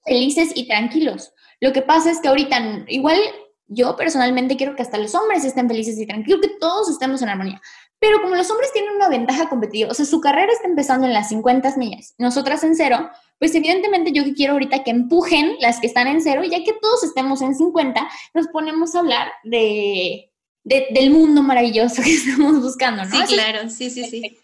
[0.04, 1.33] felices y tranquilos.
[1.60, 3.18] Lo que pasa es que ahorita, igual
[3.66, 7.30] yo personalmente quiero que hasta los hombres estén felices y tranquilos, que todos estemos en
[7.30, 7.60] armonía.
[7.98, 11.12] Pero como los hombres tienen una ventaja competitiva, o sea, su carrera está empezando en
[11.12, 15.80] las 50 millas, nosotras en cero, pues evidentemente yo que quiero ahorita que empujen las
[15.80, 19.32] que están en cero, y ya que todos estemos en 50, nos ponemos a hablar
[19.44, 20.30] de,
[20.64, 23.26] del mundo maravilloso que estamos buscando, ¿no?
[23.26, 24.38] Sí, claro, sí, sí, sí.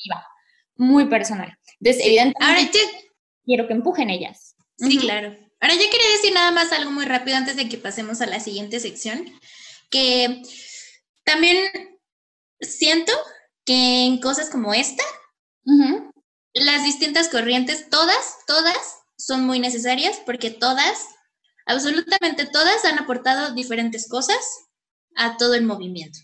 [0.77, 1.59] Muy personal.
[1.79, 2.79] Entonces, evidentemente,
[3.45, 4.57] quiero que empujen ellas.
[4.79, 5.37] Sí, claro.
[5.61, 8.41] Ahora yo quería decir nada más algo muy rápido antes de que pasemos a la
[8.41, 9.25] siguiente sección,
[9.91, 10.43] que
[11.25, 11.71] también
[12.61, 13.13] siento
[13.65, 15.05] que en cosas como esta,
[16.55, 21.07] las distintas corrientes, todas, todas son muy necesarias porque todas,
[21.67, 24.39] absolutamente todas han aportado diferentes cosas
[25.17, 26.19] a todo el movimiento.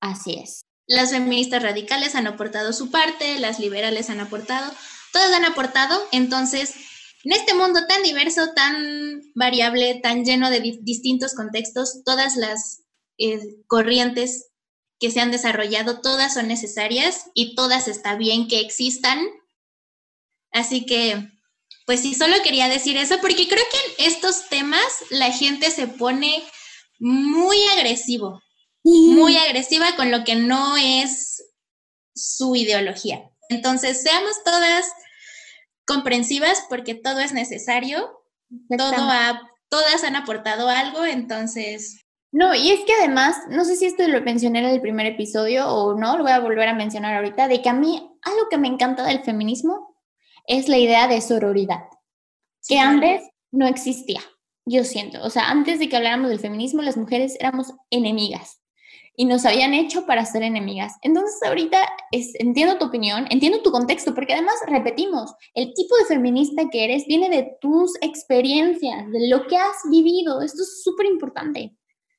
[0.00, 0.62] Así es.
[0.86, 4.72] Las feministas radicales han aportado su parte, las liberales han aportado,
[5.12, 6.74] todas han aportado, entonces,
[7.24, 12.82] en este mundo tan diverso, tan variable, tan lleno de distintos contextos, todas las
[13.18, 14.50] eh, corrientes
[15.00, 19.18] que se han desarrollado, todas son necesarias y todas está bien que existan.
[20.52, 21.30] Así que,
[21.86, 25.86] pues sí, solo quería decir eso porque creo que en estos temas la gente se
[25.86, 26.42] pone
[26.98, 28.42] muy agresivo,
[28.82, 31.42] muy agresiva con lo que no es
[32.14, 33.30] su ideología.
[33.48, 34.86] Entonces, seamos todas
[35.88, 38.22] comprensivas porque todo es necesario,
[38.76, 38.92] todo
[39.70, 42.04] todas han aportado algo, entonces...
[42.30, 45.66] No, y es que además, no sé si esto lo mencioné en el primer episodio
[45.66, 48.58] o no, lo voy a volver a mencionar ahorita, de que a mí algo que
[48.58, 49.96] me encanta del feminismo
[50.46, 51.84] es la idea de sororidad,
[52.66, 54.20] que antes no existía,
[54.66, 55.22] yo siento.
[55.22, 58.60] O sea, antes de que habláramos del feminismo, las mujeres éramos enemigas
[59.20, 60.94] y nos habían hecho para ser enemigas.
[61.02, 61.76] Entonces ahorita
[62.12, 66.84] es, entiendo tu opinión, entiendo tu contexto, porque además repetimos, el tipo de feminista que
[66.84, 70.40] eres viene de tus experiencias, de lo que has vivido.
[70.40, 71.74] Esto es súper importante.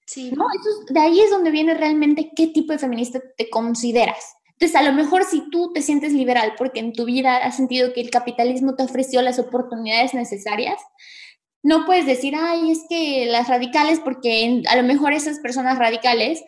[0.05, 0.31] Sí.
[0.35, 0.45] ¿no?
[0.89, 4.35] de ahí es donde viene realmente qué tipo de feminista te consideras.
[4.57, 7.93] Entonces, a lo mejor si tú te sientes liberal porque en tu vida has sentido
[7.93, 10.81] que el capitalismo te ofreció las oportunidades necesarias,
[11.63, 16.43] no puedes decir, ay, es que las radicales, porque a lo mejor esas personas radicales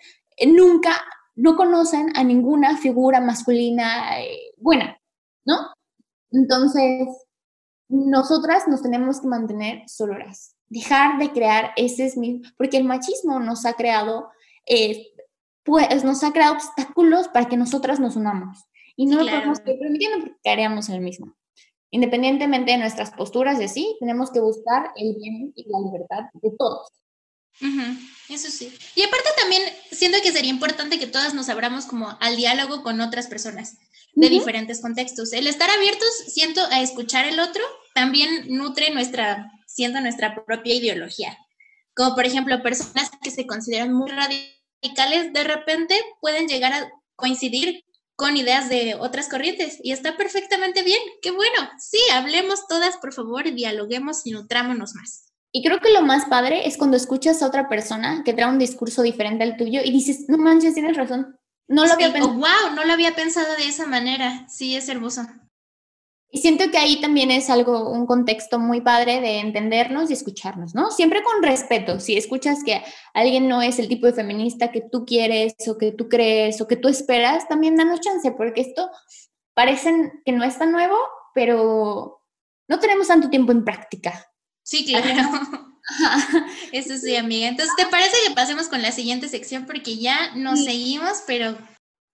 [0.47, 0.91] nunca,
[1.35, 4.97] no conocen a ninguna figura masculina eh, buena,
[5.45, 5.55] ¿no?
[6.31, 7.07] Entonces,
[7.89, 13.65] nosotras nos tenemos que mantener soloras, dejar de crear ese mismo, porque el machismo nos
[13.65, 14.29] ha creado,
[14.65, 15.07] eh,
[15.63, 18.65] pues nos ha creado obstáculos para que nosotras nos unamos.
[18.95, 21.33] Y no lo podemos seguir permitiendo porque caeríamos en el mismo.
[21.91, 26.51] Independientemente de nuestras posturas y así, tenemos que buscar el bien y la libertad de
[26.57, 27.00] todos
[28.29, 28.73] eso sí.
[28.95, 33.01] Y aparte también siento que sería importante que todas nos abramos como al diálogo con
[33.01, 33.77] otras personas
[34.13, 35.33] de diferentes contextos.
[35.33, 41.37] El estar abiertos, siento, a escuchar el otro, también nutre nuestra, siendo nuestra propia ideología.
[41.95, 47.83] Como por ejemplo, personas que se consideran muy radicales, de repente pueden llegar a coincidir
[48.15, 50.99] con ideas de otras corrientes y está perfectamente bien.
[51.21, 51.69] Qué bueno.
[51.79, 55.30] Sí, hablemos todas, por favor, dialoguemos y nutrámonos más.
[55.51, 58.59] Y creo que lo más padre es cuando escuchas a otra persona que trae un
[58.59, 61.37] discurso diferente al tuyo y dices, no manches, tienes razón.
[61.67, 62.33] No lo había pensado.
[62.35, 64.45] wow, no lo había pensado de esa manera.
[64.49, 65.23] Sí, es hermoso.
[66.33, 70.73] Y siento que ahí también es algo, un contexto muy padre de entendernos y escucharnos,
[70.73, 70.89] ¿no?
[70.89, 71.99] Siempre con respeto.
[71.99, 72.81] Si escuchas que
[73.13, 76.67] alguien no es el tipo de feminista que tú quieres o que tú crees o
[76.67, 78.89] que tú esperas, también danos chance, porque esto
[79.53, 80.95] parece que no es tan nuevo,
[81.33, 82.21] pero
[82.69, 84.30] no tenemos tanto tiempo en práctica.
[84.63, 85.07] Sí, claro.
[86.71, 87.47] Eso sí, amiga.
[87.47, 89.65] Entonces, ¿te parece que pasemos con la siguiente sección?
[89.65, 91.57] Porque ya nos seguimos, pero...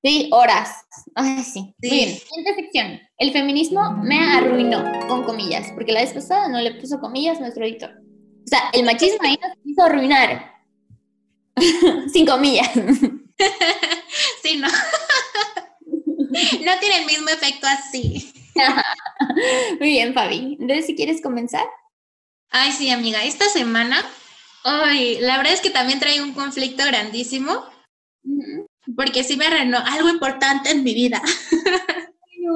[0.04, 0.86] Sí, horas.
[1.16, 1.74] Ay, sí.
[1.80, 2.18] bien.
[2.18, 3.00] Siguiente sección.
[3.18, 7.66] El feminismo me arruinó, con comillas, porque la vez pasada no le puso comillas nuestro
[7.66, 7.90] editor.
[7.90, 10.54] O sea, el machismo ahí nos hizo arruinar.
[12.14, 12.70] Sin comillas.
[14.44, 14.68] sí, no.
[16.28, 18.32] no tiene el mismo efecto así.
[19.80, 20.58] Muy bien, Fabi.
[20.60, 21.66] Entonces, si quieres comenzar.
[22.50, 24.04] Ay, sí, amiga, esta semana,
[24.64, 27.66] ay, la verdad es que también trae un conflicto grandísimo,
[28.96, 31.22] porque sí me arruinó algo importante en mi vida.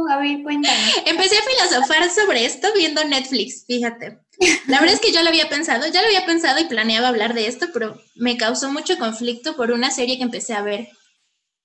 [0.09, 0.77] a ver, cuéntame.
[1.05, 4.19] Empecé a filosofar sobre esto viendo Netflix, fíjate.
[4.67, 7.33] La verdad es que yo lo había pensado, ya lo había pensado y planeaba hablar
[7.33, 10.89] de esto, pero me causó mucho conflicto por una serie que empecé a ver.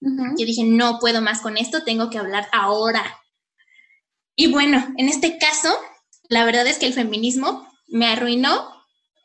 [0.01, 3.19] Yo dije, no puedo más con esto, tengo que hablar ahora.
[4.37, 5.75] Y bueno, en este caso,
[6.29, 8.73] la verdad es que el feminismo me arruinó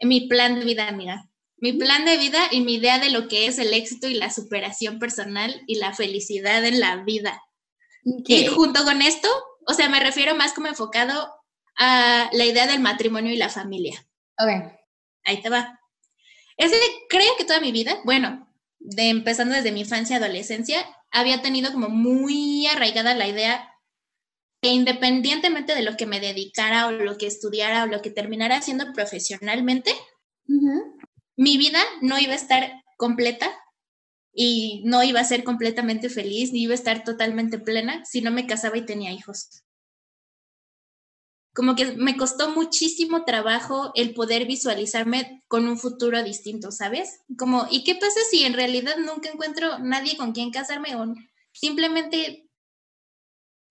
[0.01, 1.29] mi plan de vida, amiga.
[1.57, 4.31] Mi plan de vida y mi idea de lo que es el éxito y la
[4.31, 7.41] superación personal y la felicidad en la vida.
[8.03, 9.29] Y junto con esto,
[9.67, 11.31] o sea, me refiero más como enfocado
[11.77, 14.03] a la idea del matrimonio y la familia.
[14.39, 14.73] Ok.
[15.23, 15.79] Ahí te va.
[16.57, 16.75] Ese,
[17.09, 21.71] creo que toda mi vida, bueno, de empezando desde mi infancia y adolescencia, había tenido
[21.71, 23.70] como muy arraigada la idea
[24.61, 28.57] que independientemente de lo que me dedicara o lo que estudiara o lo que terminara
[28.57, 29.91] haciendo profesionalmente,
[31.35, 33.51] mi vida no iba a estar completa
[34.33, 38.29] y no iba a ser completamente feliz, ni iba a estar totalmente plena si no
[38.29, 39.63] me casaba y tenía hijos.
[41.53, 47.21] Como que me costó muchísimo trabajo el poder visualizarme con un futuro distinto, ¿sabes?
[47.37, 51.13] Como, ¿y qué pasa si en realidad nunca encuentro nadie con quien casarme o
[51.51, 52.50] simplemente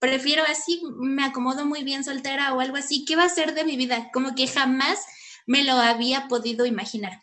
[0.01, 3.05] prefiero así, me acomodo muy bien soltera o algo así.
[3.05, 4.11] ¿Qué va a ser de mi vida?
[4.13, 4.99] Como que jamás
[5.47, 7.23] me lo había podido imaginar.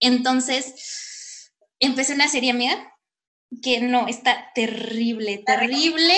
[0.00, 2.92] Entonces, empecé una serie mía
[3.62, 6.16] que no, está terrible, terrible.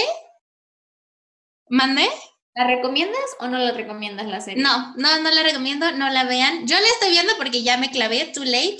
[1.69, 2.09] ¿Mandé?
[2.55, 4.63] ¿La recomiendas o no la recomiendas la serie?
[4.63, 6.67] No, no, no la recomiendo, no la vean.
[6.67, 8.79] Yo la estoy viendo porque ya me clavé, too late,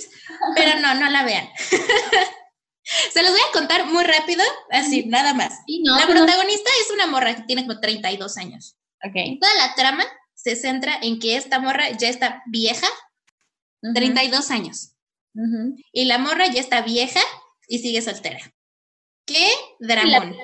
[0.55, 1.47] pero no, no la vean.
[3.13, 5.53] Se los voy a contar muy rápido, así, nada más.
[5.67, 8.77] la protagonista es una morra que tiene como 32 años.
[9.03, 9.39] Ok.
[9.39, 10.03] Toda la trama
[10.33, 12.87] se centra en que esta morra ya está vieja,
[13.93, 14.93] 32 años.
[15.91, 17.19] Y la morra ya está vieja
[17.67, 18.39] y sigue soltera.
[19.25, 19.49] ¿Qué
[19.79, 20.35] dramón?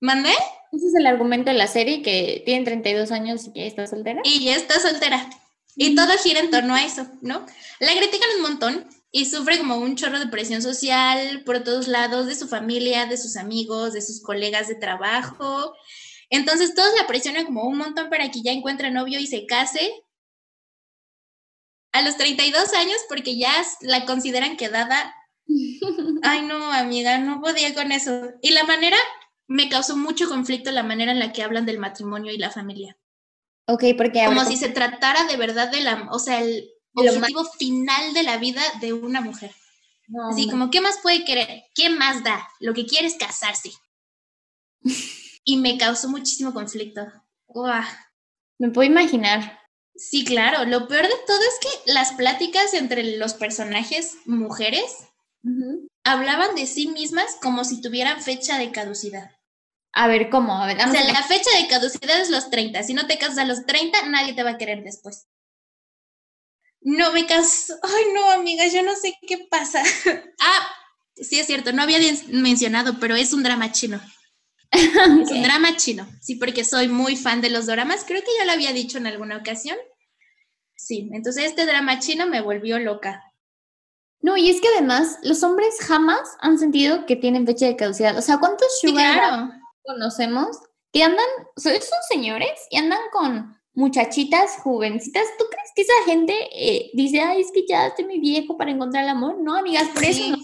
[0.00, 0.32] ¿Mandé?
[0.72, 4.22] Ese es el argumento de la serie, que tiene 32 años y que está soltera.
[4.24, 5.28] Y ya está soltera.
[5.76, 7.44] Y todo gira en torno a eso, ¿no?
[7.80, 12.26] La critican un montón y sufre como un chorro de presión social por todos lados,
[12.26, 15.76] de su familia, de sus amigos, de sus colegas de trabajo.
[16.30, 19.92] Entonces todos la presionan como un montón para que ya encuentre novio y se case
[21.92, 23.52] a los 32 años porque ya
[23.82, 25.14] la consideran quedada.
[26.22, 28.30] Ay, no, amiga, no podía con eso.
[28.40, 28.96] Y la manera,
[29.46, 32.96] me causó mucho conflicto la manera en la que hablan del matrimonio y la familia.
[33.66, 34.24] Ok, porque...
[34.24, 38.38] Como si se tratara de verdad de la, o sea, el objetivo final de la
[38.38, 39.54] vida de una mujer.
[40.30, 41.64] Así como, ¿qué más puede querer?
[41.74, 42.46] ¿Qué más da?
[42.60, 43.70] Lo que quiere es casarse.
[45.44, 47.02] y me causó muchísimo conflicto.
[48.58, 49.58] Me puedo imaginar.
[49.94, 50.64] Sí, claro.
[50.64, 54.84] Lo peor de todo es que las pláticas entre los personajes mujeres
[56.04, 59.30] hablaban de sí mismas como si tuvieran fecha de caducidad.
[59.92, 60.56] A ver, ¿cómo?
[60.56, 62.82] A ver, o sea, la fecha de caducidad es los 30.
[62.82, 65.26] Si no te casas a los 30, nadie te va a querer después.
[66.84, 67.74] No me caso.
[67.82, 69.82] Ay, no, amiga, yo no sé qué pasa.
[70.40, 70.68] ah,
[71.16, 74.00] sí es cierto, no había mencionado, pero es un drama chino.
[74.72, 78.04] Es un drama chino, sí, porque soy muy fan de los dramas.
[78.06, 79.76] Creo que ya lo había dicho en alguna ocasión.
[80.74, 83.22] Sí, entonces este drama chino me volvió loca.
[84.22, 88.16] No, y es que además los hombres jamás han sentido que tienen fecha de caducidad.
[88.16, 89.50] O sea, ¿cuántos sugar
[89.82, 90.56] conocemos
[90.92, 91.26] que andan,
[91.56, 91.74] son
[92.08, 95.24] señores y andan con muchachitas jovencitas?
[95.38, 98.70] ¿Tú crees que esa gente eh, dice, ay, es que ya estoy muy viejo para
[98.70, 99.38] encontrar el amor?
[99.40, 100.36] No, amigas, por eso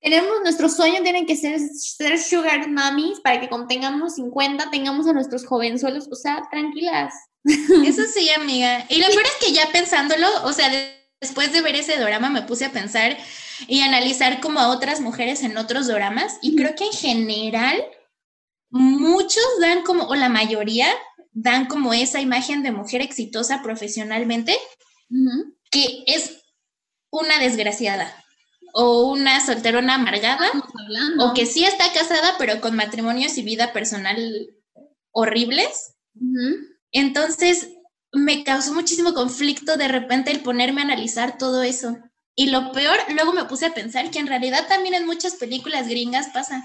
[0.00, 5.06] tenemos nuestros sueños, tienen que ser, ser sugar mummies para que cuando tengamos 50 tengamos
[5.06, 7.14] a nuestros jovenzuelos, o sea, tranquilas.
[7.44, 8.86] Eso sí, amiga.
[8.88, 10.70] Y lo peor es que ya pensándolo, o sea,
[11.20, 13.16] después de ver ese drama me puse a pensar
[13.66, 17.84] y analizar como a otras mujeres en otros dramas y creo que en general
[18.70, 20.88] muchos dan como, o la mayoría
[21.40, 24.56] dan como esa imagen de mujer exitosa profesionalmente
[25.70, 26.42] que es
[27.10, 28.24] una desgraciada
[28.74, 30.50] o una solterona amargada
[31.20, 34.18] o que sí está casada pero con matrimonios y vida personal
[35.12, 35.94] horribles.
[36.92, 37.68] Entonces,
[38.12, 41.96] me causó muchísimo conflicto de repente el ponerme a analizar todo eso.
[42.34, 45.88] Y lo peor, luego me puse a pensar que en realidad también en muchas películas
[45.88, 46.64] gringas pasa.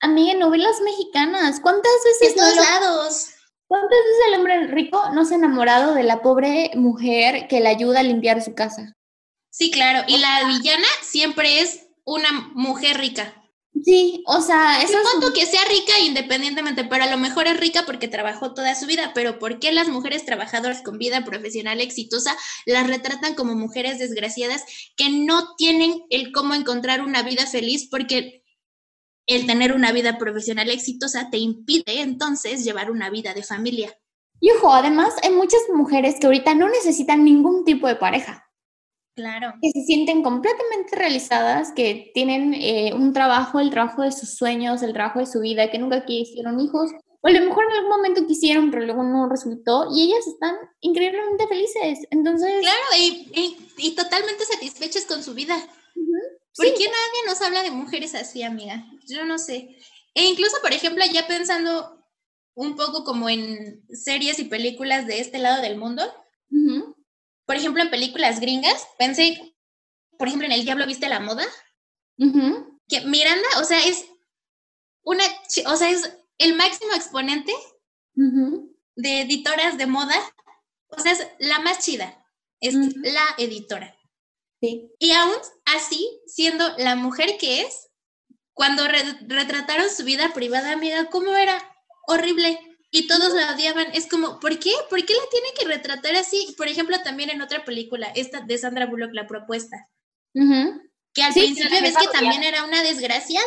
[0.00, 2.34] Amiga, novelas mexicanas, ¿cuántas veces?
[2.34, 3.33] De todos lados.
[3.74, 7.70] ¿Cuántas veces el hombre rico no se ha enamorado de la pobre mujer que le
[7.70, 8.94] ayuda a limpiar su casa?
[9.50, 10.04] Sí, claro.
[10.06, 13.34] Y la villana siempre es una mujer rica.
[13.82, 15.30] Sí, o sea, eso es...
[15.32, 19.10] que sea rica independientemente, pero a lo mejor es rica porque trabajó toda su vida,
[19.12, 24.62] pero ¿por qué las mujeres trabajadoras con vida profesional exitosa las retratan como mujeres desgraciadas
[24.94, 28.43] que no tienen el cómo encontrar una vida feliz porque
[29.26, 33.96] el tener una vida profesional exitosa te impide entonces llevar una vida de familia?
[34.40, 38.44] Y ojo, además hay muchas mujeres que ahorita no necesitan ningún tipo de pareja.
[39.16, 39.54] Claro.
[39.62, 44.82] Que se sienten completamente realizadas, que tienen eh, un trabajo, el trabajo de sus sueños,
[44.82, 47.90] el trabajo de su vida, que nunca quisieron hijos, o a lo mejor en algún
[47.90, 52.06] momento quisieron, pero luego no resultó, y ellas están increíblemente felices.
[52.10, 52.60] Entonces.
[52.60, 55.56] Claro, y, y, totalmente satisfechas con su vida.
[56.56, 58.84] ¿Por qué nadie nos habla de mujeres así, amiga?
[59.06, 59.76] Yo no sé.
[60.14, 62.00] E incluso, por ejemplo, ya pensando
[62.54, 66.02] un poco como en series y películas de este lado del mundo,
[67.46, 69.54] por ejemplo, en películas gringas, pensé,
[70.16, 71.44] por ejemplo, en El Diablo Viste la Moda,
[72.88, 74.04] que Miranda, o sea, es
[75.02, 75.24] una,
[75.66, 77.52] o sea, es el máximo exponente
[78.94, 80.14] de editoras de moda,
[80.88, 82.24] o sea, es la más chida,
[82.60, 83.93] es la editora.
[84.64, 84.90] Sí.
[84.98, 85.36] Y aún
[85.66, 87.88] así, siendo la mujer que es,
[88.54, 91.58] cuando retrataron su vida privada, amiga, ¿cómo era?
[92.06, 92.58] Horrible
[92.90, 93.88] y todos la odiaban.
[93.92, 94.70] Es como, ¿por qué?
[94.88, 96.54] ¿Por qué la tiene que retratar así?
[96.56, 99.88] Por ejemplo, también en otra película, esta de Sandra Bullock, La Propuesta,
[100.32, 103.46] que al principio ves que también era una desgraciada.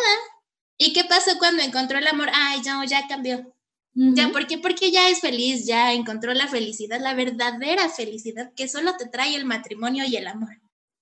[0.78, 2.30] ¿Y qué pasó cuando encontró el amor?
[2.34, 3.55] Ay, ya, ya cambió.
[3.93, 4.59] Ya, ¿por qué?
[4.59, 9.36] Porque ya es feliz, ya encontró la felicidad, la verdadera felicidad que solo te trae
[9.36, 10.61] el matrimonio y el amor.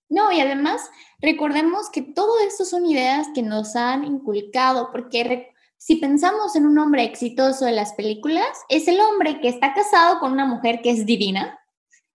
[0.09, 0.81] No, y además
[1.19, 6.77] recordemos que todo esto son ideas que nos han inculcado, porque si pensamos en un
[6.77, 10.91] hombre exitoso en las películas, es el hombre que está casado con una mujer que
[10.91, 11.59] es divina,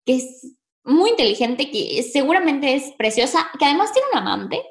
[0.05, 4.63] que es muy inteligente, que seguramente es preciosa, que además tiene un amante,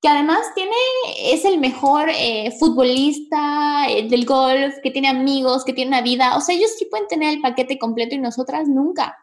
[0.00, 0.72] que además tiene,
[1.16, 6.36] es el mejor eh, futbolista eh, del golf, que tiene amigos, que tiene una vida.
[6.36, 9.16] O sea, ellos sí pueden tener el paquete completo y nosotras nunca.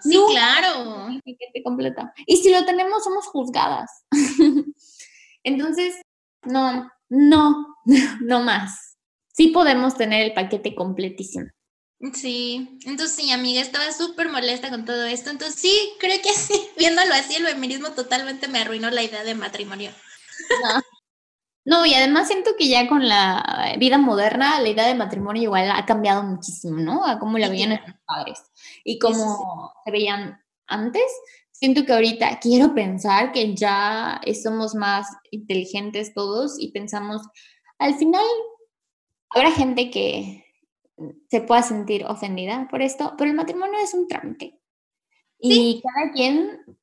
[0.00, 1.08] Sí, claro.
[1.24, 2.02] Paquete completo.
[2.26, 3.90] Y si lo tenemos, somos juzgadas.
[5.42, 5.96] Entonces,
[6.42, 7.76] no, no,
[8.20, 8.96] no más.
[9.32, 11.46] Sí podemos tener el paquete completísimo.
[12.12, 15.30] Sí, entonces sí, amiga, estaba súper molesta con todo esto.
[15.30, 19.34] Entonces sí, creo que sí, viéndolo así, el feminismo totalmente me arruinó la idea de
[19.34, 19.90] matrimonio.
[20.62, 20.82] No.
[21.86, 25.84] Y además siento que ya con la vida moderna, la idea de matrimonio igual ha
[25.84, 27.04] cambiado muchísimo, ¿no?
[27.04, 28.42] A cómo la veían nuestros padres
[28.84, 31.04] y cómo se veían antes.
[31.50, 37.22] Siento que ahorita quiero pensar que ya somos más inteligentes todos y pensamos,
[37.78, 38.24] al final
[39.30, 40.44] habrá gente que
[41.28, 44.58] se pueda sentir ofendida por esto, pero el matrimonio es un trámite.
[45.38, 46.78] Y cada quien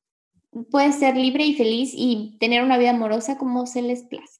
[0.70, 4.35] puede ser libre y feliz y tener una vida amorosa como se les place.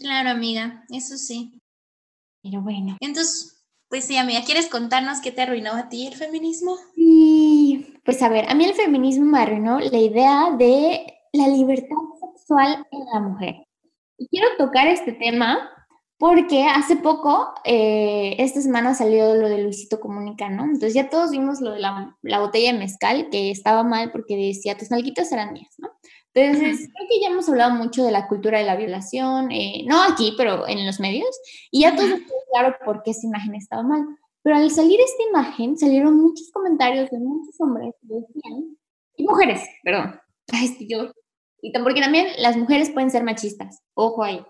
[0.00, 1.60] Claro, amiga, eso sí.
[2.42, 2.96] Pero bueno.
[3.00, 6.76] Entonces, pues sí, amiga, ¿quieres contarnos qué te arruinó a ti el feminismo?
[6.94, 11.96] Sí, pues a ver, a mí el feminismo me arruinó la idea de la libertad
[12.20, 13.66] sexual en la mujer.
[14.18, 15.68] Y quiero tocar este tema
[16.22, 20.62] porque hace poco, eh, esta semana salió lo de Luisito Comunica, ¿no?
[20.62, 24.78] Entonces ya todos vimos lo de la, botella de mezcal, que estaba mal porque decía,
[24.78, 25.74] tus nalguitas eran mías,
[26.34, 30.02] Entonces, creo que ya hemos hablado mucho de la cultura de la violación, eh, no
[30.02, 31.28] aquí, pero en los medios,
[31.70, 34.04] y ya todos uh claro por qué esa imagen estaba mal.
[34.42, 38.76] Pero al salir esta imagen, salieron muchos comentarios de muchos hombres que decían,
[39.16, 40.20] y mujeres, perdón,
[40.52, 41.12] Ay, yo,
[41.62, 44.44] y porque también las mujeres pueden ser machistas, ojo ahí.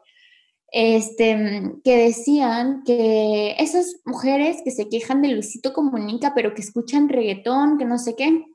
[0.75, 1.37] Este,
[1.85, 7.77] que decían que esas mujeres que se quejan de Luisito Comunica, pero que escuchan reggaetón,
[7.77, 8.47] que no sé qué,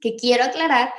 [0.00, 0.92] que quiero aclarar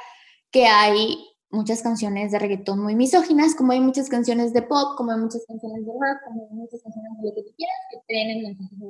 [0.49, 1.15] que hay
[1.50, 5.45] muchas canciones de reggaetón muy misóginas, como hay muchas canciones de pop, como hay muchas
[5.48, 8.78] canciones de rock, como hay muchas canciones de lo que tú quieras que tienen mensajes
[8.78, 8.86] de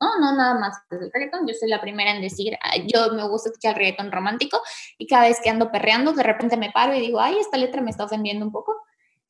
[0.00, 1.46] No, no, nada más del reggaetón.
[1.46, 2.56] Yo soy la primera en decir,
[2.86, 4.60] yo me gusta escuchar reggaetón romántico
[4.96, 7.82] y cada vez que ando perreando, de repente me paro y digo, ay, esta letra
[7.82, 8.74] me está ofendiendo un poco.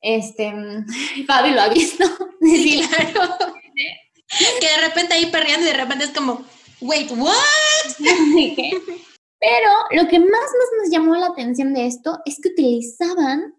[0.01, 0.53] Este,
[1.27, 2.05] Fabi lo ha visto.
[2.41, 3.35] Sí, claro.
[4.61, 6.41] que de repente ahí perreando y de repente es como,
[6.79, 7.35] wait, what?
[9.39, 13.55] Pero lo que más nos, llamó la atención de esto es que utilizaban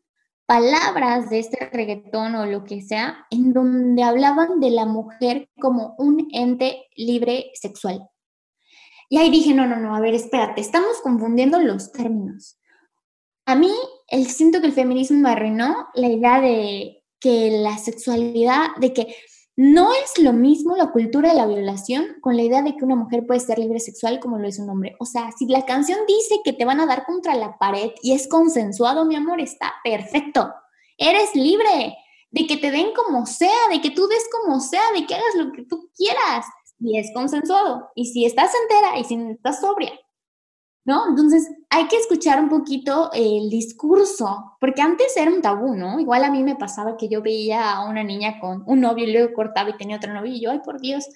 [0.47, 5.95] palabras de este reggaetón o lo que sea, en donde hablaban de la mujer como
[5.97, 8.09] un ente libre sexual.
[9.09, 12.59] Y ahí dije, no, no, no, a ver, espérate, estamos confundiendo los términos.
[13.47, 13.72] A mí
[14.09, 19.14] el, siento que el feminismo me arruinó la idea de que la sexualidad, de que
[19.62, 22.96] no es lo mismo la cultura de la violación con la idea de que una
[22.96, 24.96] mujer puede ser libre sexual como lo es un hombre.
[24.98, 28.14] O sea, si la canción dice que te van a dar contra la pared y
[28.14, 30.50] es consensuado, mi amor, está perfecto.
[30.96, 31.94] Eres libre
[32.30, 35.34] de que te den como sea, de que tú des como sea, de que hagas
[35.34, 36.46] lo que tú quieras.
[36.78, 37.90] Y es consensuado.
[37.94, 39.92] Y si estás entera y si estás sobria
[40.85, 41.09] ¿no?
[41.09, 46.01] Entonces hay que escuchar un poquito el discurso, porque antes era un tabú, ¿no?
[46.01, 49.12] Igual a mí me pasaba que yo veía a una niña con un novio y
[49.12, 51.07] luego cortaba y tenía otro novio y yo, ay, por Dios,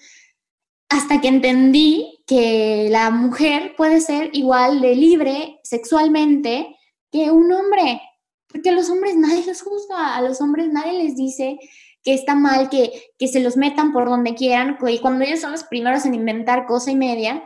[0.89, 6.77] hasta que entendí que la mujer puede ser igual de libre sexualmente
[7.11, 8.01] que un hombre,
[8.49, 11.59] porque a los hombres nadie los juzga, a los hombres nadie les dice
[12.03, 15.53] que está mal que, que se los metan por donde quieran, y cuando ellos son
[15.53, 17.43] los primeros en inventar cosa y media,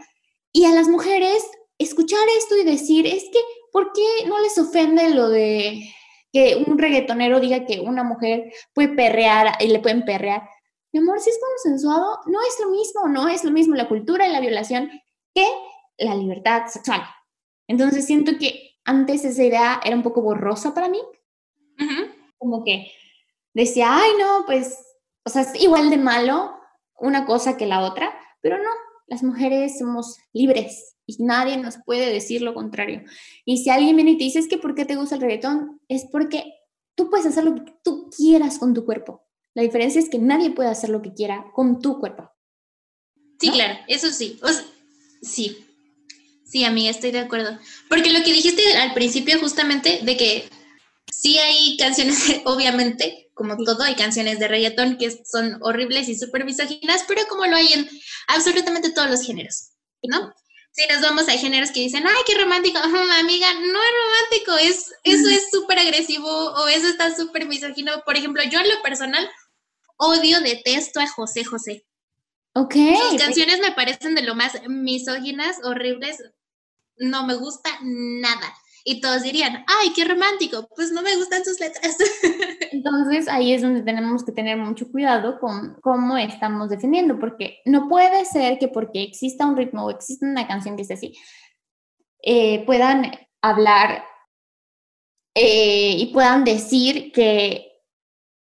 [0.52, 1.42] y a las mujeres
[1.78, 3.38] escuchar esto y decir, es que,
[3.72, 5.88] ¿por qué no les ofende lo de
[6.32, 10.48] que un reggaetonero diga que una mujer puede perrear y le pueden perrear?
[10.92, 14.26] Mi amor, si es consensuado, no es lo mismo, no es lo mismo la cultura
[14.26, 14.90] y la violación
[15.34, 15.46] que
[15.98, 17.02] la libertad sexual.
[17.66, 21.00] Entonces siento que antes esa idea era un poco borrosa para mí.
[22.38, 22.90] Como que
[23.52, 24.78] decía, ay, no, pues,
[25.24, 26.56] o sea, es igual de malo
[26.98, 28.70] una cosa que la otra, pero no,
[29.06, 33.02] las mujeres somos libres y nadie nos puede decir lo contrario.
[33.46, 35.80] Y si alguien viene y te dice, es que ¿por qué te gusta el reggaetón?
[35.88, 36.44] Es porque
[36.94, 39.26] tú puedes hacer lo que tú quieras con tu cuerpo.
[39.54, 42.30] La diferencia es que nadie puede hacer lo que quiera con tu cuerpo.
[43.40, 44.38] Sí, claro, eso sí.
[45.22, 45.64] sí.
[46.44, 47.58] Sí, amiga, estoy de acuerdo.
[47.88, 50.48] Porque lo que dijiste al principio justamente de que
[51.10, 56.44] sí hay canciones, obviamente, como todo, hay canciones de reggaetón que son horribles y súper
[56.44, 57.88] misóginas, pero como lo hay en
[58.26, 59.70] absolutamente todos los géneros,
[60.02, 60.34] ¿no?
[60.70, 64.94] Si nos vamos a géneros que dicen, ay, qué romántico, amiga, no es romántico, es,
[65.02, 68.02] eso es súper agresivo o eso está súper misógino.
[68.04, 69.28] Por ejemplo, yo en lo personal
[69.98, 71.84] odio, detesto a José José.
[72.54, 72.74] Ok.
[72.74, 76.22] Sus canciones me parecen de lo más misóginas, horribles,
[76.96, 78.54] no me gusta nada.
[78.90, 81.94] Y todos dirían, ay, qué romántico, pues no me gustan sus letras.
[82.72, 87.86] Entonces ahí es donde tenemos que tener mucho cuidado con cómo estamos defendiendo, porque no
[87.86, 91.12] puede ser que porque exista un ritmo o exista una canción que esté así,
[92.22, 93.12] eh, puedan
[93.42, 94.04] hablar
[95.34, 97.82] eh, y puedan decir que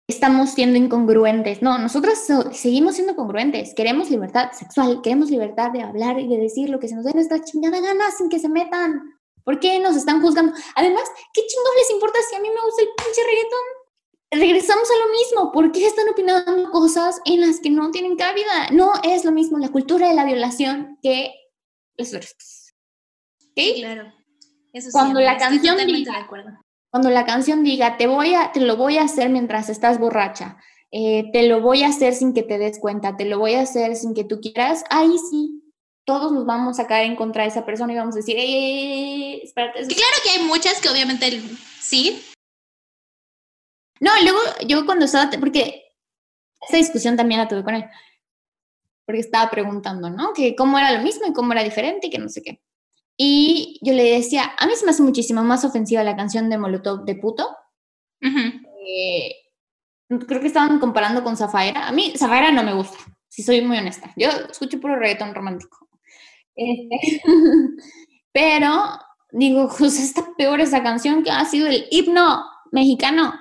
[0.07, 1.63] estamos siendo incongruentes.
[1.63, 2.19] No, nosotros
[2.53, 3.73] seguimos siendo congruentes.
[3.75, 7.15] Queremos libertad sexual, queremos libertad de hablar y de decir lo que se nos dé
[7.15, 9.16] nuestra chingada gana sin que se metan.
[9.47, 10.53] ¿Por qué nos están juzgando?
[10.75, 13.61] Además, ¿qué chingos les importa si a mí me gusta el pinche reggaetón?
[14.33, 15.53] Regresamos a lo mismo.
[15.53, 18.71] ¿Por qué están opinando cosas en las que no tienen cabida?
[18.73, 21.33] No es lo mismo la cultura de la violación que
[21.97, 22.75] los otros.
[23.51, 23.77] ¿Ok?
[23.77, 24.13] Claro.
[24.73, 26.29] Eso Cuando la canción diga,
[26.91, 30.57] cuando la canción diga, te voy a, te lo voy a hacer mientras estás borracha,
[30.91, 33.63] eh, te lo voy a hacer sin que te des cuenta, te lo voy a
[33.63, 35.63] hacer sin que tú quieras, ahí sí,
[36.07, 39.43] todos nos vamos a caer en contra de esa persona y vamos a decir, eh,
[39.43, 39.81] espérate.
[39.81, 41.43] Claro que hay muchas que obviamente
[41.81, 42.25] sí.
[44.01, 45.85] No, luego yo cuando estaba, porque
[46.67, 47.85] esa discusión también la tuve con él,
[49.05, 50.33] porque estaba preguntando, ¿no?
[50.33, 52.63] Que cómo era lo mismo y cómo era diferente y que no sé qué.
[53.17, 56.59] Y yo le decía, a mí se me hace muchísimo más ofensiva la canción de
[56.59, 57.49] Molotov de puto.
[58.21, 59.35] Eh,
[60.29, 61.89] creo que estaban comparando con Zafaira.
[61.89, 64.13] A mí Zafaira no me gusta, si soy muy honesta.
[64.17, 65.86] Yo escucho puro reggaetón romántico.
[66.57, 67.23] Este,
[68.33, 68.99] pero
[69.31, 73.35] digo, pues está peor esa canción que ha sido el himno mexicano.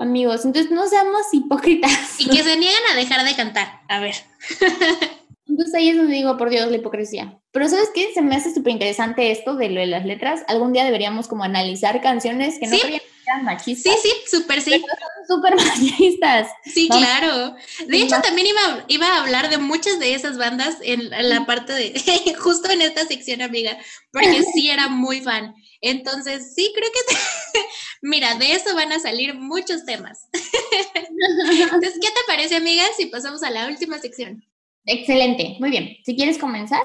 [0.00, 2.20] Amigos, entonces no seamos hipócritas.
[2.20, 3.80] Y que se niegan a dejar de cantar.
[3.88, 4.14] A ver.
[5.48, 7.40] Entonces ahí es donde digo, por Dios, la hipocresía.
[7.50, 8.12] Pero ¿sabes qué?
[8.14, 10.44] Se me hace súper interesante esto de lo de las letras.
[10.46, 13.00] Algún día deberíamos como analizar canciones que no ¿Sí?
[13.28, 13.94] Eran machistas.
[14.02, 14.82] Sí, sí, súper sí.
[15.26, 16.48] Súper machistas.
[16.64, 17.54] Sí, claro.
[17.86, 21.72] De hecho, también iba, iba a hablar de muchas de esas bandas en, la parte
[21.72, 23.76] de, justo en esta sección, amiga,
[24.12, 25.54] porque sí era muy fan.
[25.80, 27.60] Entonces, sí, creo que,
[28.02, 30.28] mira, de eso van a salir muchos temas.
[30.32, 34.44] Entonces, ¿qué te parece, amiga, si pasamos a la última sección?
[34.86, 35.96] Excelente, muy bien.
[36.04, 36.82] Si quieres comenzar.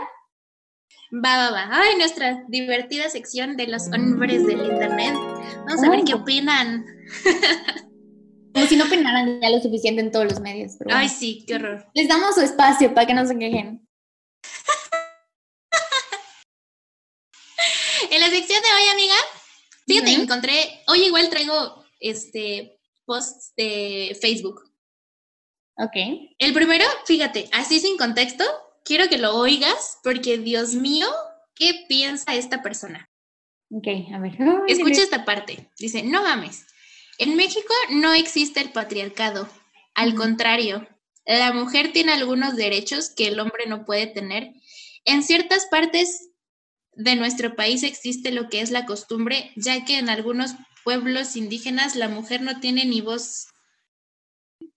[1.13, 1.69] Va, va, va.
[1.71, 5.13] Ay, nuestra divertida sección de los hombres del Internet.
[5.67, 6.85] Vamos a ver qué opinan.
[8.53, 10.73] Como si no opinaran ya lo suficiente en todos los medios.
[10.89, 11.85] Ay, sí, qué horror.
[11.93, 13.87] Les damos su espacio para que no se quejen.
[18.11, 19.15] en la sección de hoy, amiga,
[19.85, 24.73] fíjate, encontré, hoy igual traigo este posts de Facebook
[25.75, 25.95] Ok.
[26.37, 28.43] El primero, fíjate, así sin contexto,
[28.83, 31.07] quiero que lo oigas porque, Dios mío,
[31.55, 33.09] ¿qué piensa esta persona?
[33.69, 34.37] Ok, a ver.
[34.67, 35.69] Escucha esta parte.
[35.77, 36.65] Dice, no mames,
[37.17, 39.47] en México no existe el patriarcado.
[39.95, 40.87] Al contrario,
[41.25, 44.53] la mujer tiene algunos derechos que el hombre no puede tener.
[45.05, 46.29] En ciertas partes
[46.95, 51.95] de nuestro país existe lo que es la costumbre, ya que en algunos pueblos indígenas
[51.95, 53.47] la mujer no tiene ni voz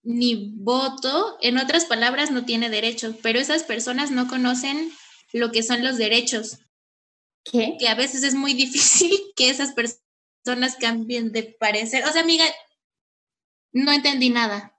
[0.06, 4.92] ni voto, en otras palabras, no tiene derechos, pero esas personas no conocen
[5.32, 6.60] lo que son los derechos.
[7.44, 7.76] ¿Qué?
[7.78, 12.04] Que a veces es muy difícil que esas personas cambien de parecer.
[12.04, 12.44] O sea, amiga,
[13.72, 14.72] no entendí nada.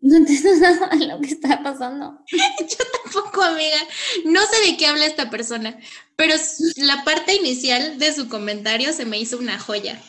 [0.00, 2.18] No entiendo nada de lo que está pasando.
[2.30, 3.76] Yo tampoco, amiga.
[4.24, 5.78] No sé de qué habla esta persona,
[6.16, 6.34] pero
[6.76, 10.02] la parte inicial de su comentario se me hizo una joya.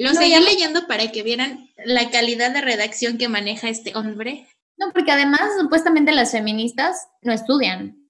[0.00, 4.48] Lo seguí leyendo para que vieran la calidad de redacción que maneja este hombre.
[4.78, 8.08] No, porque además supuestamente las feministas no estudian.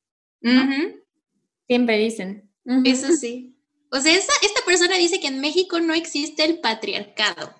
[1.66, 2.48] Siempre dicen.
[2.84, 3.56] Eso sí.
[3.90, 7.52] O sea, esta persona dice que en México no existe el patriarcado.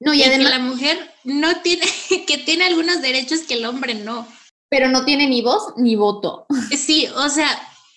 [0.00, 1.86] No, y, además que la mujer no tiene,
[2.26, 4.28] que tiene algunos derechos que el hombre no.
[4.68, 6.46] Pero no tiene ni voz ni voto.
[6.76, 7.48] Sí, o sea,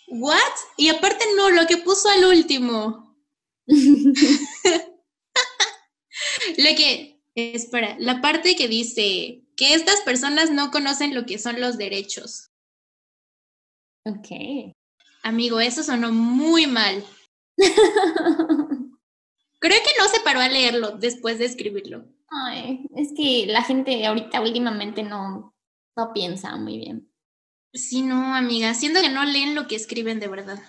[0.07, 0.38] ¿what?
[0.78, 3.18] Y aparte no, lo que puso al último.
[6.57, 11.59] Lo que, espera, la parte que dice que estas personas no conocen lo que son
[11.59, 12.49] los derechos.
[14.05, 14.73] Ok.
[15.23, 17.03] Amigo, eso sonó muy mal.
[19.59, 22.05] Creo que no se paró a leerlo después de escribirlo.
[22.29, 25.53] Ay, es que la gente ahorita últimamente no,
[25.97, 27.11] no piensa muy bien.
[27.73, 30.59] Sí, no, amiga, siendo que no leen lo que escriben de verdad.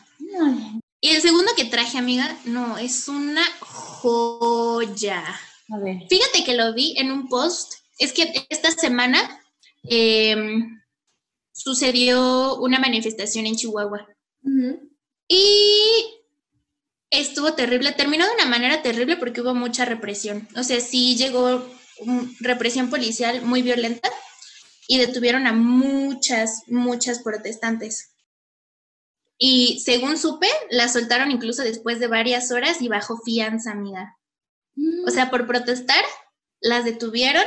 [1.00, 5.22] Y el segundo que traje, amiga, no, es una joya.
[5.72, 6.06] A ver.
[6.08, 7.74] Fíjate que lo vi en un post.
[7.98, 9.42] Es que esta semana
[9.84, 10.80] em,
[11.52, 14.06] sucedió una manifestación en Chihuahua.
[15.28, 16.20] Y
[17.10, 17.92] estuvo terrible.
[17.92, 20.48] Terminó de una manera terrible porque hubo mucha represión.
[20.56, 21.64] O sea, sí llegó
[22.40, 24.08] represión policial muy violenta
[24.88, 28.12] y detuvieron a muchas, muchas protestantes.
[29.38, 34.18] Y según supe, la soltaron incluso después de varias horas y bajo fianza, amiga.
[34.74, 35.06] Mm.
[35.06, 36.04] O sea, por protestar,
[36.60, 37.44] las detuvieron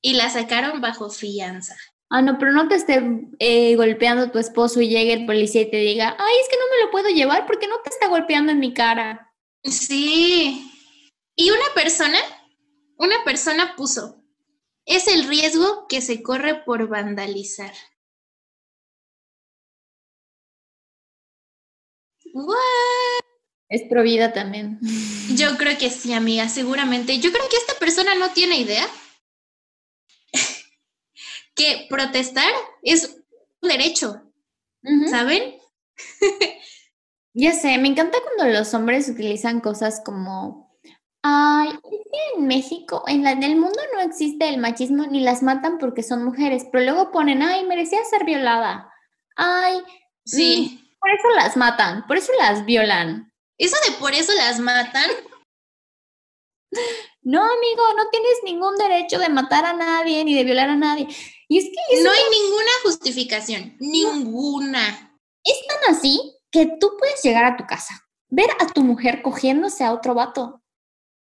[0.00, 1.76] y la sacaron bajo fianza.
[2.10, 3.02] Ah, no, pero no te esté
[3.38, 6.64] eh, golpeando tu esposo y llegue el policía y te diga, ay, es que no
[6.70, 9.34] me lo puedo llevar porque no te está golpeando en mi cara.
[9.62, 10.70] Sí.
[11.36, 12.18] Y una persona,
[12.96, 14.24] una persona puso,
[14.86, 17.72] es el riesgo que se corre por vandalizar.
[22.32, 23.27] What?
[23.68, 24.78] Es provida también.
[25.34, 27.18] Yo creo que sí, amiga, seguramente.
[27.18, 28.86] Yo creo que esta persona no tiene idea
[31.54, 32.50] que protestar
[32.82, 33.16] es
[33.60, 34.22] un derecho,
[35.10, 35.58] ¿saben?
[37.34, 40.74] ya sé, me encanta cuando los hombres utilizan cosas como,
[41.22, 41.70] ay,
[42.36, 46.02] en México, en, la, en el mundo no existe el machismo ni las matan porque
[46.02, 48.90] son mujeres, pero luego ponen, ay, merecía ser violada,
[49.36, 49.82] ay,
[50.24, 50.80] sí.
[50.82, 53.27] Mm, por eso las matan, por eso las violan.
[53.58, 55.10] Eso de por eso las matan
[57.22, 61.06] no, amigo, no tienes ningún derecho de matar a nadie ni de violar a nadie.
[61.48, 65.16] Y es que no hay ninguna justificación, ninguna.
[65.44, 69.84] Es tan así que tú puedes llegar a tu casa, ver a tu mujer cogiéndose
[69.84, 70.62] a otro vato.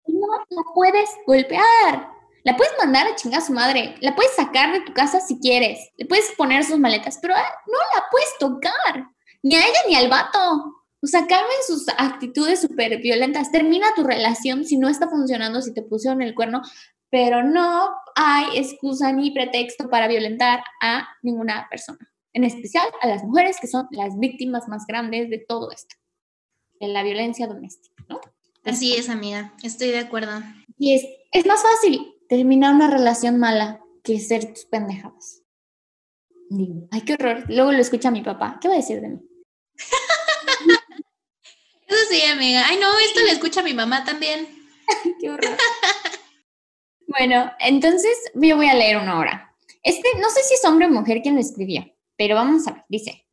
[0.07, 2.11] Y no la puedes golpear.
[2.43, 3.97] La puedes mandar a chingar a su madre.
[4.01, 5.91] La puedes sacar de tu casa si quieres.
[5.97, 9.09] Le puedes poner sus maletas, pero no la puedes tocar.
[9.43, 10.80] Ni a ella ni al vato.
[11.03, 13.51] O sea, calmen sus actitudes súper violentas.
[13.51, 16.61] Termina tu relación si no está funcionando, si te pusieron el cuerno,
[17.11, 21.99] pero no hay excusa ni pretexto para violentar a ninguna persona,
[22.33, 25.97] en especial a las mujeres que son las víctimas más grandes de todo esto,
[26.79, 28.21] de la violencia doméstica, ¿no?
[28.65, 30.43] Así es, amiga, estoy de acuerdo.
[30.79, 35.43] Y es, es más fácil terminar una relación mala que ser tus pendejadas.
[36.51, 37.45] Digo, ay, qué horror.
[37.49, 38.59] Luego lo escucha mi papá.
[38.61, 39.21] ¿Qué va a decir de mí?
[41.91, 42.63] Eso sí, amiga.
[42.67, 44.47] Ay, no, esto le escucha a mi mamá también.
[45.21, 45.57] Qué horror.
[47.09, 49.57] bueno, entonces yo voy a leer una hora.
[49.83, 51.85] Este, no sé si es hombre o mujer quien lo escribió,
[52.17, 52.85] pero vamos a ver.
[52.89, 53.27] Dice,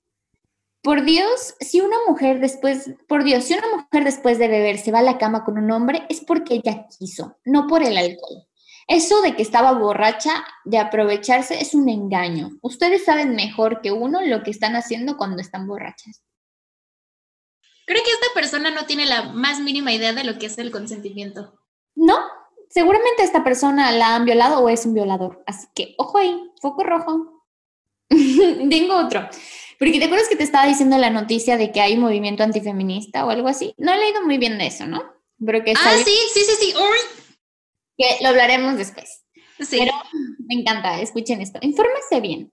[0.82, 4.91] por Dios, si una mujer después, por Dios, si una mujer después de beber se
[4.91, 8.47] va a la cama con un hombre, es porque ella quiso, no por el alcohol.
[8.88, 12.58] Eso de que estaba borracha, de aprovecharse, es un engaño.
[12.62, 16.24] Ustedes saben mejor que uno lo que están haciendo cuando están borrachas.
[17.88, 20.71] Creo que esta persona no tiene la más mínima idea de lo que es el
[20.71, 21.57] consentimiento.
[21.95, 22.17] No,
[22.69, 25.41] seguramente esta persona la han violado o es un violador.
[25.47, 27.45] Así que, ojo ahí, foco rojo.
[28.09, 29.29] Tengo otro.
[29.79, 33.25] Porque te acuerdas que te estaba diciendo la noticia de que hay un movimiento antifeminista
[33.25, 33.73] o algo así.
[33.77, 35.01] No he leído muy bien de eso, ¿no?
[35.43, 36.73] Pero que ah, sí, sí, sí, sí.
[37.97, 39.23] Que lo hablaremos después.
[39.59, 39.77] Sí.
[39.79, 39.93] Pero
[40.39, 41.59] me encanta, escuchen esto.
[41.61, 42.51] Infórmese bien.